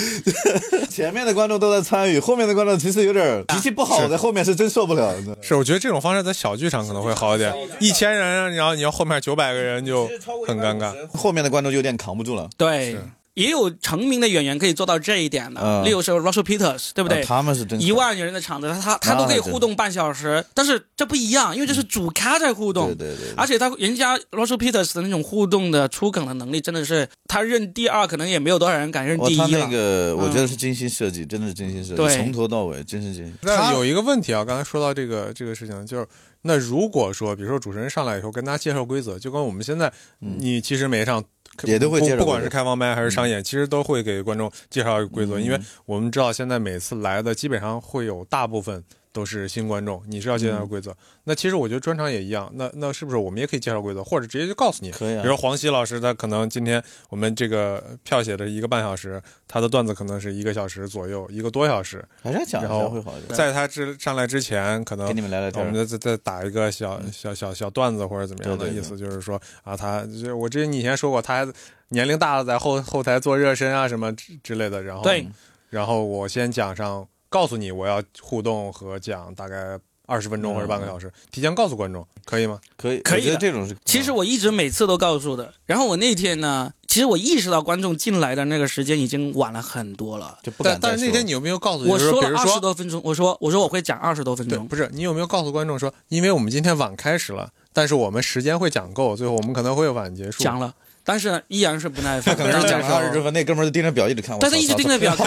[0.90, 5.14] 前面的观众都在参与，后面的观众其实有点脾气不好，在后面是真受不了。
[5.42, 10.08] 是，我觉得这种方式在小剧场可能会好一点，一千人，然后你要后面九百个人就
[10.46, 10.92] 很尴尬。
[11.12, 12.92] 后面的观众就有点扛不住了，对。
[12.92, 13.02] 是，
[13.38, 17.22] 也有成名的演员可以做到这一点的，嗯例如说 Russell Peters，对不对？
[17.22, 29.68] 啊他们是真一万人的场子，他他他都可以互动半小时，但是这不一样，因为这是主咖在互动，对对对，而且他人家 Russell Peters 的那种互动的出梗的能力，真的是他认第二，可能也没有多少人敢认第一那。
[29.68, 33.34] 个我嗯觉得是精心设计，真的是精心设计，从头到尾真是精心。
[33.42, 36.06] 那有一个问题啊，刚才说到这个这个事情，就是
[36.42, 41.22] 那如果说，比如说主持人上来以后跟大家介绍规则，就跟我们现在，你其实每一场
[41.64, 48.84] 也都会介绍不不管是开放麦还是商演，其实都会给观众介绍规则，因为我们知道现在每次来的基本上会有大部分。
[49.12, 50.94] 都是新观众，你是要介绍规则。
[51.24, 54.90] 那其实我觉得专场也一样，那那是不是我们也可以介绍规则，或者直接就告诉你？
[54.90, 62.04] 可以啊比如说黄西老师，他可能今天我们这个票写的一个半小时，他的段子可能是一个小时左右，一个多小时。
[62.22, 63.36] 还是讲一然后下会好一点。
[63.36, 71.52] 在他之上来之前，可能跟你们聊聊天我们再再再打一个小小小小段子或者怎么样的意思，就是说啊，他就我之前你以前说过，他还
[71.88, 75.26] 年龄大了在后后台做热身啊什么之之类的，然后对，
[75.70, 82.58] 然后我先讲上，告诉你我要互动和讲大概二十分钟或者半个小时，提前告诉观众，可以吗？
[82.76, 83.76] 可以，我觉得可以的这种是。
[83.84, 90.38] 其实我一直每次都告诉的，然后我那天呢，其实我意识到观众进来的那个时间已经晚了很多了。
[90.42, 92.58] 就不敢再但但是那天你有没有告诉，我说了二十。
[92.60, 100.42] 多分钟，我说我说我会讲二十多分，钟，不是你有没有告诉观众说，因为我们今天晚开始了，但是我们时间会讲够，最后我们可能会晚结束。
[100.42, 100.74] 讲了，
[101.08, 102.36] 但是呢依然是不耐烦。
[102.36, 104.36] 他可能是讲这样二十分，那哥们儿盯着表一直看。
[104.36, 105.26] 我但他一直盯着表看，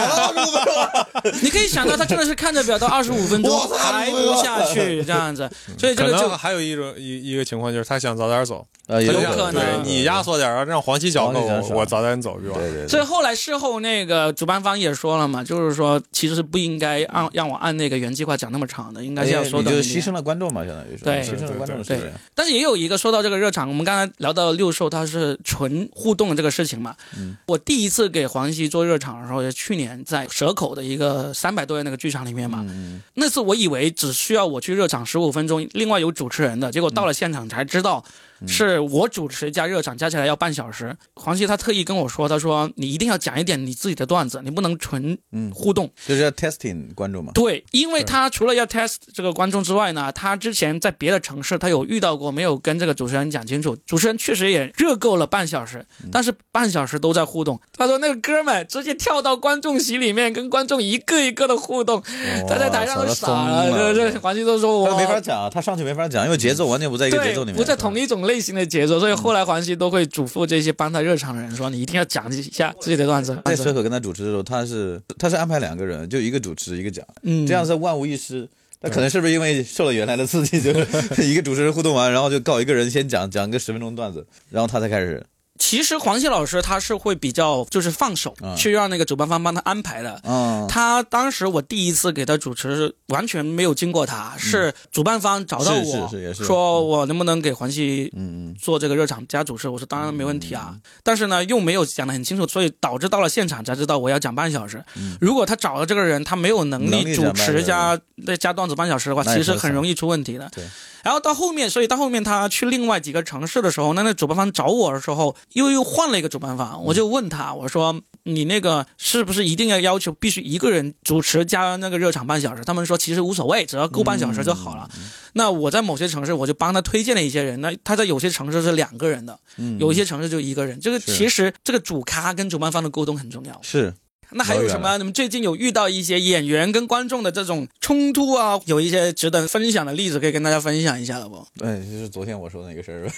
[1.42, 12.88] 你可以想到他真的是看着表到二十五分钟还不下去这样子，所以这个就能还有一种一一个情况就是他想早点走，呃，有有可可能你压缩点儿，让黄西讲够，黄西讲少我我早点走，对吧？
[12.88, 19.82] 所以后来事后那个主办方也说了嘛，就是说其实是不应该按让我按那个原计划讲那么长的，应该是要哎你就。
[19.82, 22.12] 牺牲了观众嘛，相当于是对牺牲了观众对间。
[22.34, 26.94] 但是也有一个说到这个热场，我们刚才聊到六兽，他是纯互动的这个事情嘛。
[27.16, 32.64] 嗯我第一次给黄西做热场的时候，也去年在蛇口的一个三百多人那个剧场里面嘛。
[32.68, 38.04] 嗯，那次我以为只需要我去热场十五分钟，另外有主持人的，结果到了现场才知道。
[38.06, 38.12] 嗯
[38.44, 40.96] 是我主持加热场加起来要半小时。
[41.14, 45.88] 黄西他特意跟我说，他说你一定要讲一点你自己的段子，你不能纯嗯互动。
[46.08, 47.30] 就是要 testing 观众嘛。
[47.34, 55.61] 对，因为他除了要 test 这个观众之外呢，他之前在别的城市他有遇到过没有跟这个主持人讲清楚，主持人确实也热够了半小时，
[56.02, 57.58] 嗯但是半小时都在互动。
[57.76, 62.02] 他说那个哥们儿直接跳到观众席里面跟观众一个一个的互动，
[62.48, 63.94] 他在台上都傻了。
[63.94, 73.38] 这这黄西都说我他没法讲，他上去没法讲，因为节奏完全不在一个节奏里面，不在同一种类型的节奏，所以后来黄西都会嘱咐这些帮他热场的人说，你一定要讲一下自己的段子。
[73.44, 78.48] 在车口跟他主持的时候，他是他是安排两个人，就一个主持一个讲，嗯，这样是万无一失。
[78.84, 80.80] 那可能是不是因为受了原来的刺激，就是
[81.24, 85.24] 一个主持人互动完，然后就告一个人先讲讲个十分钟段子，然后他才开始。
[85.62, 88.56] 其实黄西老师他是会比较就是放手、嗯。
[88.56, 90.20] 去让那个主办方帮他安排的。
[90.24, 98.12] 嗯，他当时我第一次给他主持是完全没有经过他，是主办方找到我，说我能不能给黄西
[98.60, 104.84] 做这个热场加主持，我说当然没问题啊，但是呢又没有讲得很清楚，所以导致到了现场才知道我要讲半小时。
[105.20, 107.96] 如果他找了这个人他没有能力主持加
[108.26, 110.50] 再加段子半小时的话，其实很容易出问题的。
[110.52, 110.64] 对。
[111.02, 122.62] 然后到后面，所以到后面他去另外几个城市的时候，那那主办方找我的时候，又又换了一个主办方，我就问他，我说你那个是不是一定要要求必须一个人主持加那个热场半小时？
[122.64, 124.88] 他们说其实无所谓，只要够半小时就好了。
[125.34, 130.78] 那我在某些城市，我就帮他推荐了一些人，那他在有些城市是两个人的，嗯，有一些城市就一个人。
[130.78, 133.58] 这个其实这个主咖跟主办方的沟通很重要。
[133.62, 133.94] 是
[134.34, 134.96] 那还有什么？
[134.98, 138.60] 你们最近有遇到一些演员跟观众的这种冲突啊？
[138.66, 141.46] 有一些值得分享的例子可以跟大家分享一下了不？
[141.58, 143.08] 对，就是昨天我说的那个事儿。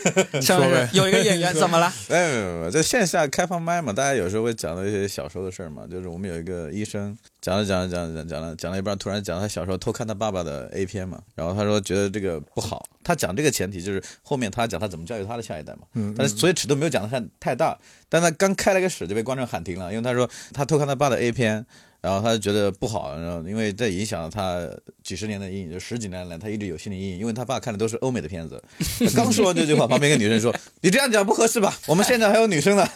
[0.41, 1.93] 是不是有一个演员怎么了？
[2.09, 5.87] 没有没有没有，在线下开放麦嘛，大家有时候会讲到一些小时候的事儿嘛。
[5.91, 12.85] 就是我们有一个医生讲了讲了讲了讲讲了讲了一半，突然讲他小时候偷看他爸爸的 A 片嘛，然后他说觉得这个不好。
[13.03, 17.79] 他讲这个前提就是后面他讲他怎么教育他的下一代嘛，嗯，但是所以尺度没有讲的太太大。
[18.09, 21.67] 但他刚开了个始就被观众喊停了，因为他说他偷看他爸的 A 片。
[22.05, 24.61] 然后他就觉得不好，然后因为这影响了他
[25.03, 28.63] 几十年的阴影，就十几年来他一直有心理阴影，因为他爸看的都是欧美的片子。
[29.17, 31.75] 刚说完这句话，旁边一个女生说：“你这样讲不合适吧？
[31.89, 32.87] 我们现场还有女生呢。”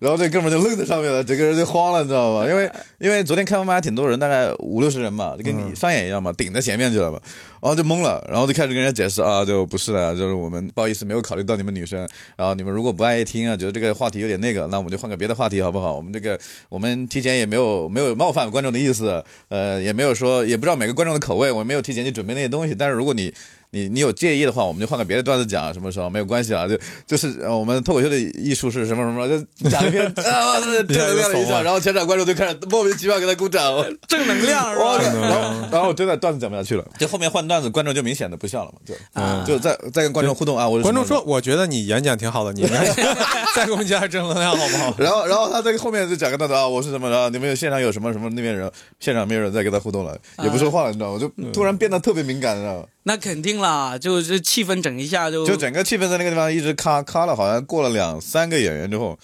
[0.00, 2.44] 然后这哥们就愣在上面了，整个人就慌了，你知道吗？
[2.48, 7.20] 因为因为昨天开放麦还挺多人，大概五六十人嘛，就跟你商演一样嘛，顶在前面去了嘛，
[7.62, 12.00] 然后就懵了，然后就开始跟人家解释啊，就不是的，就是我们不好意思没有考虑到你们女生，
[12.36, 15.94] 然后你们如果不爱听啊，觉得这个话题有点那个，那我们就换个别的话题好不好？
[15.94, 16.38] 我们这个
[16.68, 19.24] 我们提前也没有没有冒犯观众的意思。
[19.48, 22.74] 呃，也没有说，也不知道每个观众的口味，我没有提前去准备那些东西。
[22.74, 23.32] 但是如果你
[23.70, 26.66] 你你有介意的话，我们就换个别的段子讲，什么时候没有关系啊？
[26.66, 33.74] 就就是我们脱口秀的艺术是什么什么，就讲一篇 啊，正能量的一下， 然后全场观众就开始莫名其妙给他鼓掌，
[34.08, 34.98] 正能量是吧？
[34.98, 40.66] 然后然后真的段子讲不下去了，就后面换段子，观众就明显的不笑了嘛，就就在在跟观众互动啊。
[40.68, 42.66] 我观众说，我觉得你演讲挺好的，你
[43.54, 44.94] 再给我们加正能量好不好？
[44.98, 47.10] 然后然后他在后面就讲个段子啊，我是什么？
[47.10, 51.18] 然后你们现场有什么什么那边人，现场没有人再跟他互动了，也不说话了，你知道吗？
[51.18, 52.84] 就突然变得特别敏感，你知道吗？
[53.08, 59.18] 那肯定啦，就是气氛整一下就就整个气氛在那个地方一直咔咔了，好像过了两三个演员之后，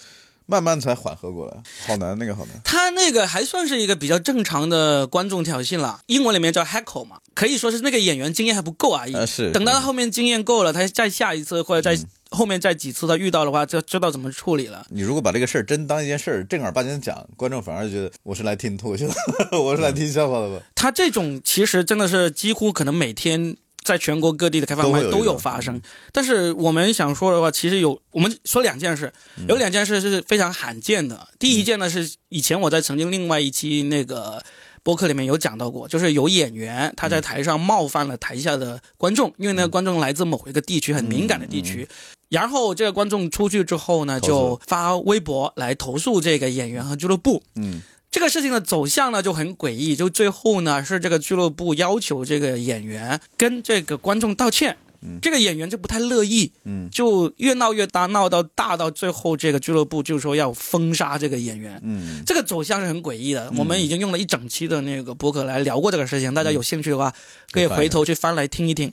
[0.47, 1.53] 慢慢才缓和过来。
[1.85, 2.59] 好难，那个好难。
[2.63, 9.13] 他那个还算是一个比较正常的观众挑衅了，英文里面叫 heckle 嘛，可以说是那个演员经验还不够而已。
[9.13, 9.51] 呃，是。
[9.51, 14.83] 等到他后面经验够了，他再下一次或者再后面再几次他遇到的话，就知道怎么处理了。
[14.89, 20.65] 你如果把这个事儿真当一件事儿，正儿八经讲，观众反而觉得我是来听脱口秀的， 我是来听笑话的吧。
[20.73, 23.55] 他这种其实真的是几乎可能每天。
[23.85, 25.79] 在全国各地的开放麦都有发生，
[26.11, 29.13] 但是我们想说的话，其实有我们说两件事，
[29.47, 31.27] 有两件事是非常罕见的。
[31.37, 34.43] 第一件呢是以前我在曾经另外一期那个
[34.81, 41.87] 播客里面有讲到过，就是有演员他在台上冒犯了台下的观众，因为那个观众来自某一个地区很敏感的地区，
[42.29, 47.43] 然后这个观众出去之后呢，就发微博来投诉这个演员和俱乐部。
[47.55, 47.83] 嗯。
[48.15, 54.77] 这个事情的走向呢就很诡异，就最后呢是这个俱乐部要求这个演员跟这个观众道歉，
[55.21, 63.51] 这个演员就不太乐意，嗯，就越闹越大，闹到大到最后这个俱乐部就说要封杀这个演员，嗯，这个走向是很诡异的。
[63.57, 67.13] 我们已经用了一整期的那个博客来聊过这个事情，大家有兴趣的话
[67.51, 68.89] 可以回头去翻来听一听。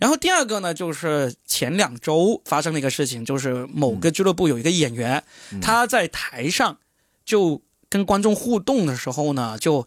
[0.00, 5.22] 然后第二个呢，就是前两周发生的一个事情，就是某个俱乐部有一个演员，
[5.62, 6.76] 他在台上
[7.24, 7.62] 就。
[7.94, 9.86] 跟观众互动的时候呢，就，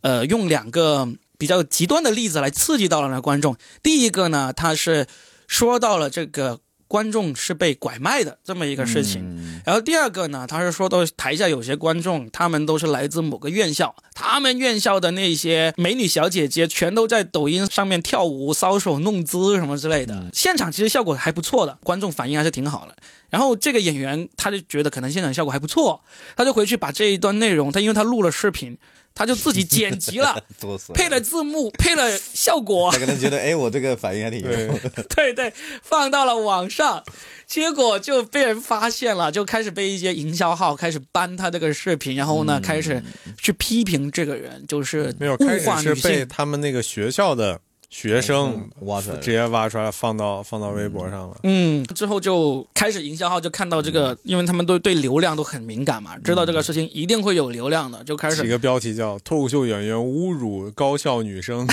[0.00, 3.54] 呃，用两个比较极端的例子来刺激到了那观众。
[3.82, 5.06] 第一个呢，他是
[5.46, 6.60] 说到了这个
[6.92, 9.24] 观众是被拐卖的这么一个事情。
[9.64, 20.28] 然后第二个呢，他是说到台下有些观众，他们都是来自某个院校，他们院校的那些美女小姐姐全都在抖音上面跳舞、搔首弄姿什么之类的。
[20.34, 22.94] 现场其实效果还不错的，观众反应还是挺好的。
[23.30, 26.02] 然后这个演员他就觉得可能现场效果还不错，
[26.36, 28.76] 他就回去把这一段内容，他因为他录了视频，
[29.14, 30.42] 他就自己剪辑了，
[30.94, 32.90] 配了字幕，配了效果。
[32.92, 34.48] 他可能觉得，哎，我这个反应还挺有。
[35.14, 35.52] 对对，
[35.82, 37.02] 放到了网上，
[37.46, 43.02] 结果就被人发现了，就开始被一些营销号开始搬他这个视频，然后呢开始
[43.38, 47.60] 去批评这个人，就是没有开始是被他们那个学校的。
[47.92, 51.36] 学生挖出来，直接挖出来放到放到微博上了。
[51.42, 61.68] 嗯，之后就开始营销号就看到这个，因为他们都对流量都很敏感嘛，知道这个事情一定会有流量的，就开始起个标题叫“脱口秀演员侮辱高校女生”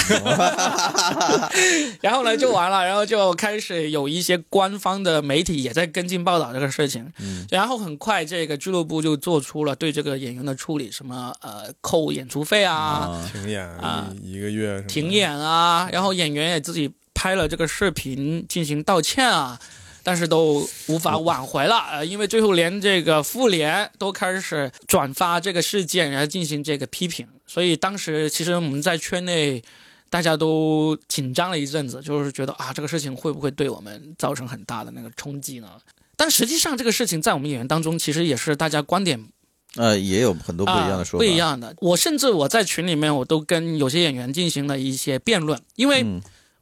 [2.02, 7.10] 然后呢就完了，然后就开始有一些官方的媒体也在跟进报道这个事情。
[7.22, 16.09] 嗯，然后很快这个俱乐部就做出了对这个演员的处理，什么呃扣演出费啊，停演啊一个月，停演啊，然后。
[16.14, 19.60] 演员也自己拍了这个视频进行道歉啊，
[20.04, 29.62] 但是都无法挽回了，呃，因为最后连这个妇联都开始转发这个事件，然后进行这个批评，所以当时其实我们在圈内
[30.10, 35.70] 大家都紧张了一阵子，就是觉得啊，这个事情会不会对我们造成很大的那个冲击呢？
[36.16, 39.28] 但实际上这个事情在我们演员当中其实也是大家观点。
[39.76, 41.76] 呃，也有很多不一样的说法，不一样的。
[41.80, 46.06] 我甚至我在群里面，我都跟有些演员进行了一些辩论，因为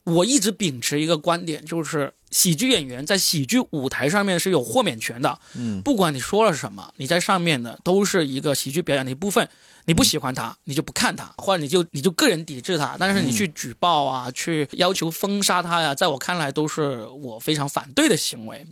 [0.04, 9.48] 我一直秉持一个观点，就是喜剧演员在喜剧舞台上面是有豁免权的，嗯，不管你说了什么，你在上面的都是一个喜剧表演的一部分。
[9.88, 12.98] 你不喜欢他，你就不看他，或者你就你就个人抵制他。
[13.00, 18.68] 但是你去举报啊，去要求封杀他呀，在我看来都是我非常反对的行为。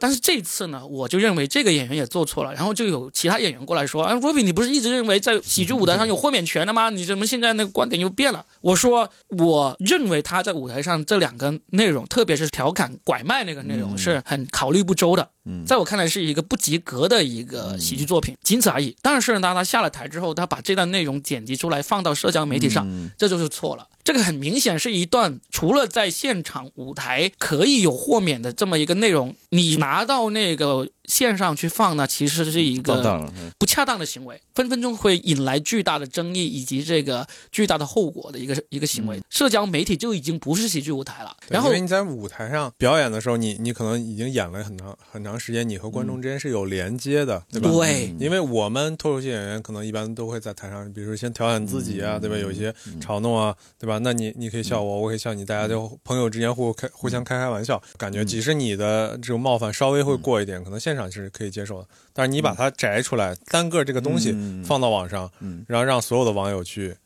[0.00, 6.90] 但是这次呢，我就认为这个演员也做错了，然后就有其他演员过来说：“哎，Robbie，你不是一直认为在喜剧舞台上有豁免权的吗？
[6.90, 9.08] 你怎么现在那个观点又变了？”我说
[9.38, 15.30] ：“我认为他在舞台上这两个内容，特别是调侃、拐卖那个内容，是很考虑不周的。
[15.66, 18.96] 在我看来是一个不及格的一个喜剧作品，仅此而已。
[19.00, 23.86] 但是呢，他下了台之后，他把这段内容剪辑出来放到社交媒体上，这就是错了。
[24.06, 33.28] 这个很明显是一段除了在现场舞台可以有豁免的这么一个内容，你拿到那个线上去放呢，其实是一个
[33.58, 39.20] 不恰当的行为，分分钟会引来巨大的争议以及这个巨大的后果的一个一个行为。
[39.28, 41.36] 社交媒体就已经不是喜剧舞台了。
[41.48, 47.68] 然后因为你在舞台上表演的时候，你你可能已经演了很长很长时间，你和观众之间是有连接的，对吧？
[47.72, 52.36] 对，因为我们脱口秀演员可能一般都会在台上，比如说先调侃自己啊，对吧？
[52.36, 53.95] 有一些嘲弄啊，对吧？
[53.98, 61.88] 那你你可以笑我，我可以笑你，大家就朋友之间互开互相开开玩笑，感觉即使你的这种冒犯稍微会过一点，可能现场是可以接受的。
[62.12, 64.34] 但是你把它摘出来，单个这个东西
[64.64, 65.30] 放到网上，
[65.66, 66.96] 然后让所有的网友去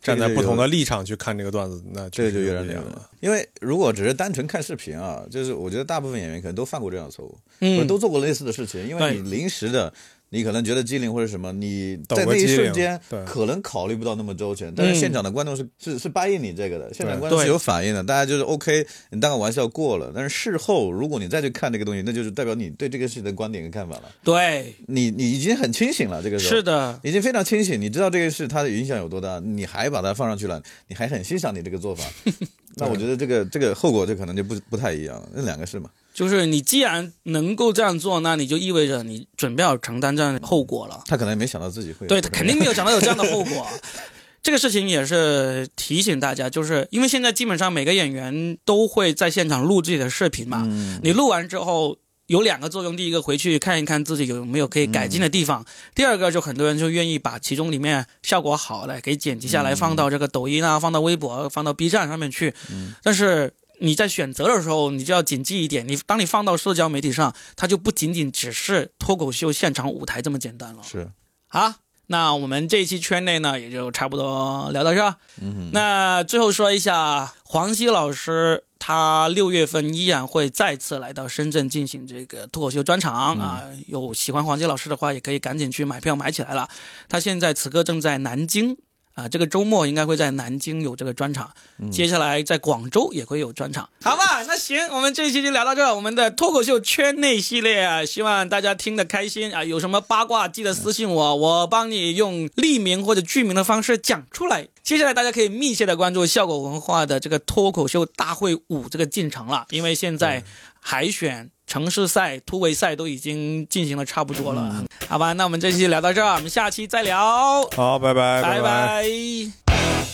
[0.00, 3.10] 站在不同的立场去看这个段子，那这就有点凉了。
[3.20, 9.92] 因为如果只是单纯看视频啊，就是我觉得大部分演员可能都犯过这样的错误，或者都做过类似的事情，因为你临时的。
[10.34, 20.10] 你可能觉得机灵或者什么，你在那一瞬间可能考虑不到那么周全，但是现场的观众是是是答应你这个的，现场观众是有反应的，大家就是 OK，你当个玩笑过了。
[20.12, 24.02] 但是事后如果你再去看这个东西，那就是代表你对这个事情的观点跟看法了。
[24.24, 32.04] 对，你你已经很清醒了，这个时候是的，已经非常清醒，你知道这个事它的影响有多大，你还把它放上去了，你还很欣赏你这个做法，
[32.74, 35.88] 那我觉得这个这个后果就可能就不不太一样，那两个是嘛。
[36.14, 41.02] 就是你既然能够这样做，那你就意味着你准备要承担这样的后果了。
[41.06, 43.66] 他可能也没想到自己会，对他肯定没有想到有这样的后果。
[44.40, 50.62] 这个事情也是提醒大家，就是因为现在基本上每个演员都会在现场录自己的视频嘛。
[51.02, 55.64] 你录完之后有两个作用：第一个回去看一看自己有没有可以改进的地方；
[55.96, 62.54] 第二个就很多人就愿意把其中里面效果好的给剪辑下来，放到这个抖音啊，放到微博，放到 B 站上面去。
[63.02, 63.52] 但是。
[63.80, 70.82] 你在选择的时候，你就要谨记一点：你当你放到社交媒体上，它就不仅仅只是脱口秀现场舞台这么简单了。
[70.82, 71.10] 是，
[71.48, 71.74] 好，
[72.06, 75.16] 那我们这一期圈内呢，也就差不多聊到这。
[75.40, 83.62] 嗯，那最后说一下，黄西老师他六月份依然会再次来到深圳进行这个脱口秀专场啊。
[83.86, 86.68] 有喜欢黄西老师的话，也可以赶紧去买票买起来了。
[87.08, 88.76] 他现在此刻正在南京。
[89.14, 91.52] 啊，这个周末应该会在南京有这个专场，
[91.90, 94.42] 接下来在广州也会有专场，好吧？
[94.42, 99.62] 那行，我们这一期就聊到这，我们的脱口秀圈内系列啊，希望大家听得开心啊！
[99.62, 104.68] 有什么八卦记得私信我，我帮你用匿名或者剧名的方式讲出来。
[104.82, 110.42] 接下来大家可以密切的关注效果文化的这个脱口秀大会五这个进程了，因为现在
[110.80, 111.50] 海选。
[111.66, 115.32] 城市赛、突围赛都已经进行的差不多了，好吧？
[115.32, 117.68] 那我们这期聊到这儿，我们下期再聊。
[117.74, 120.13] 好，拜拜，拜拜。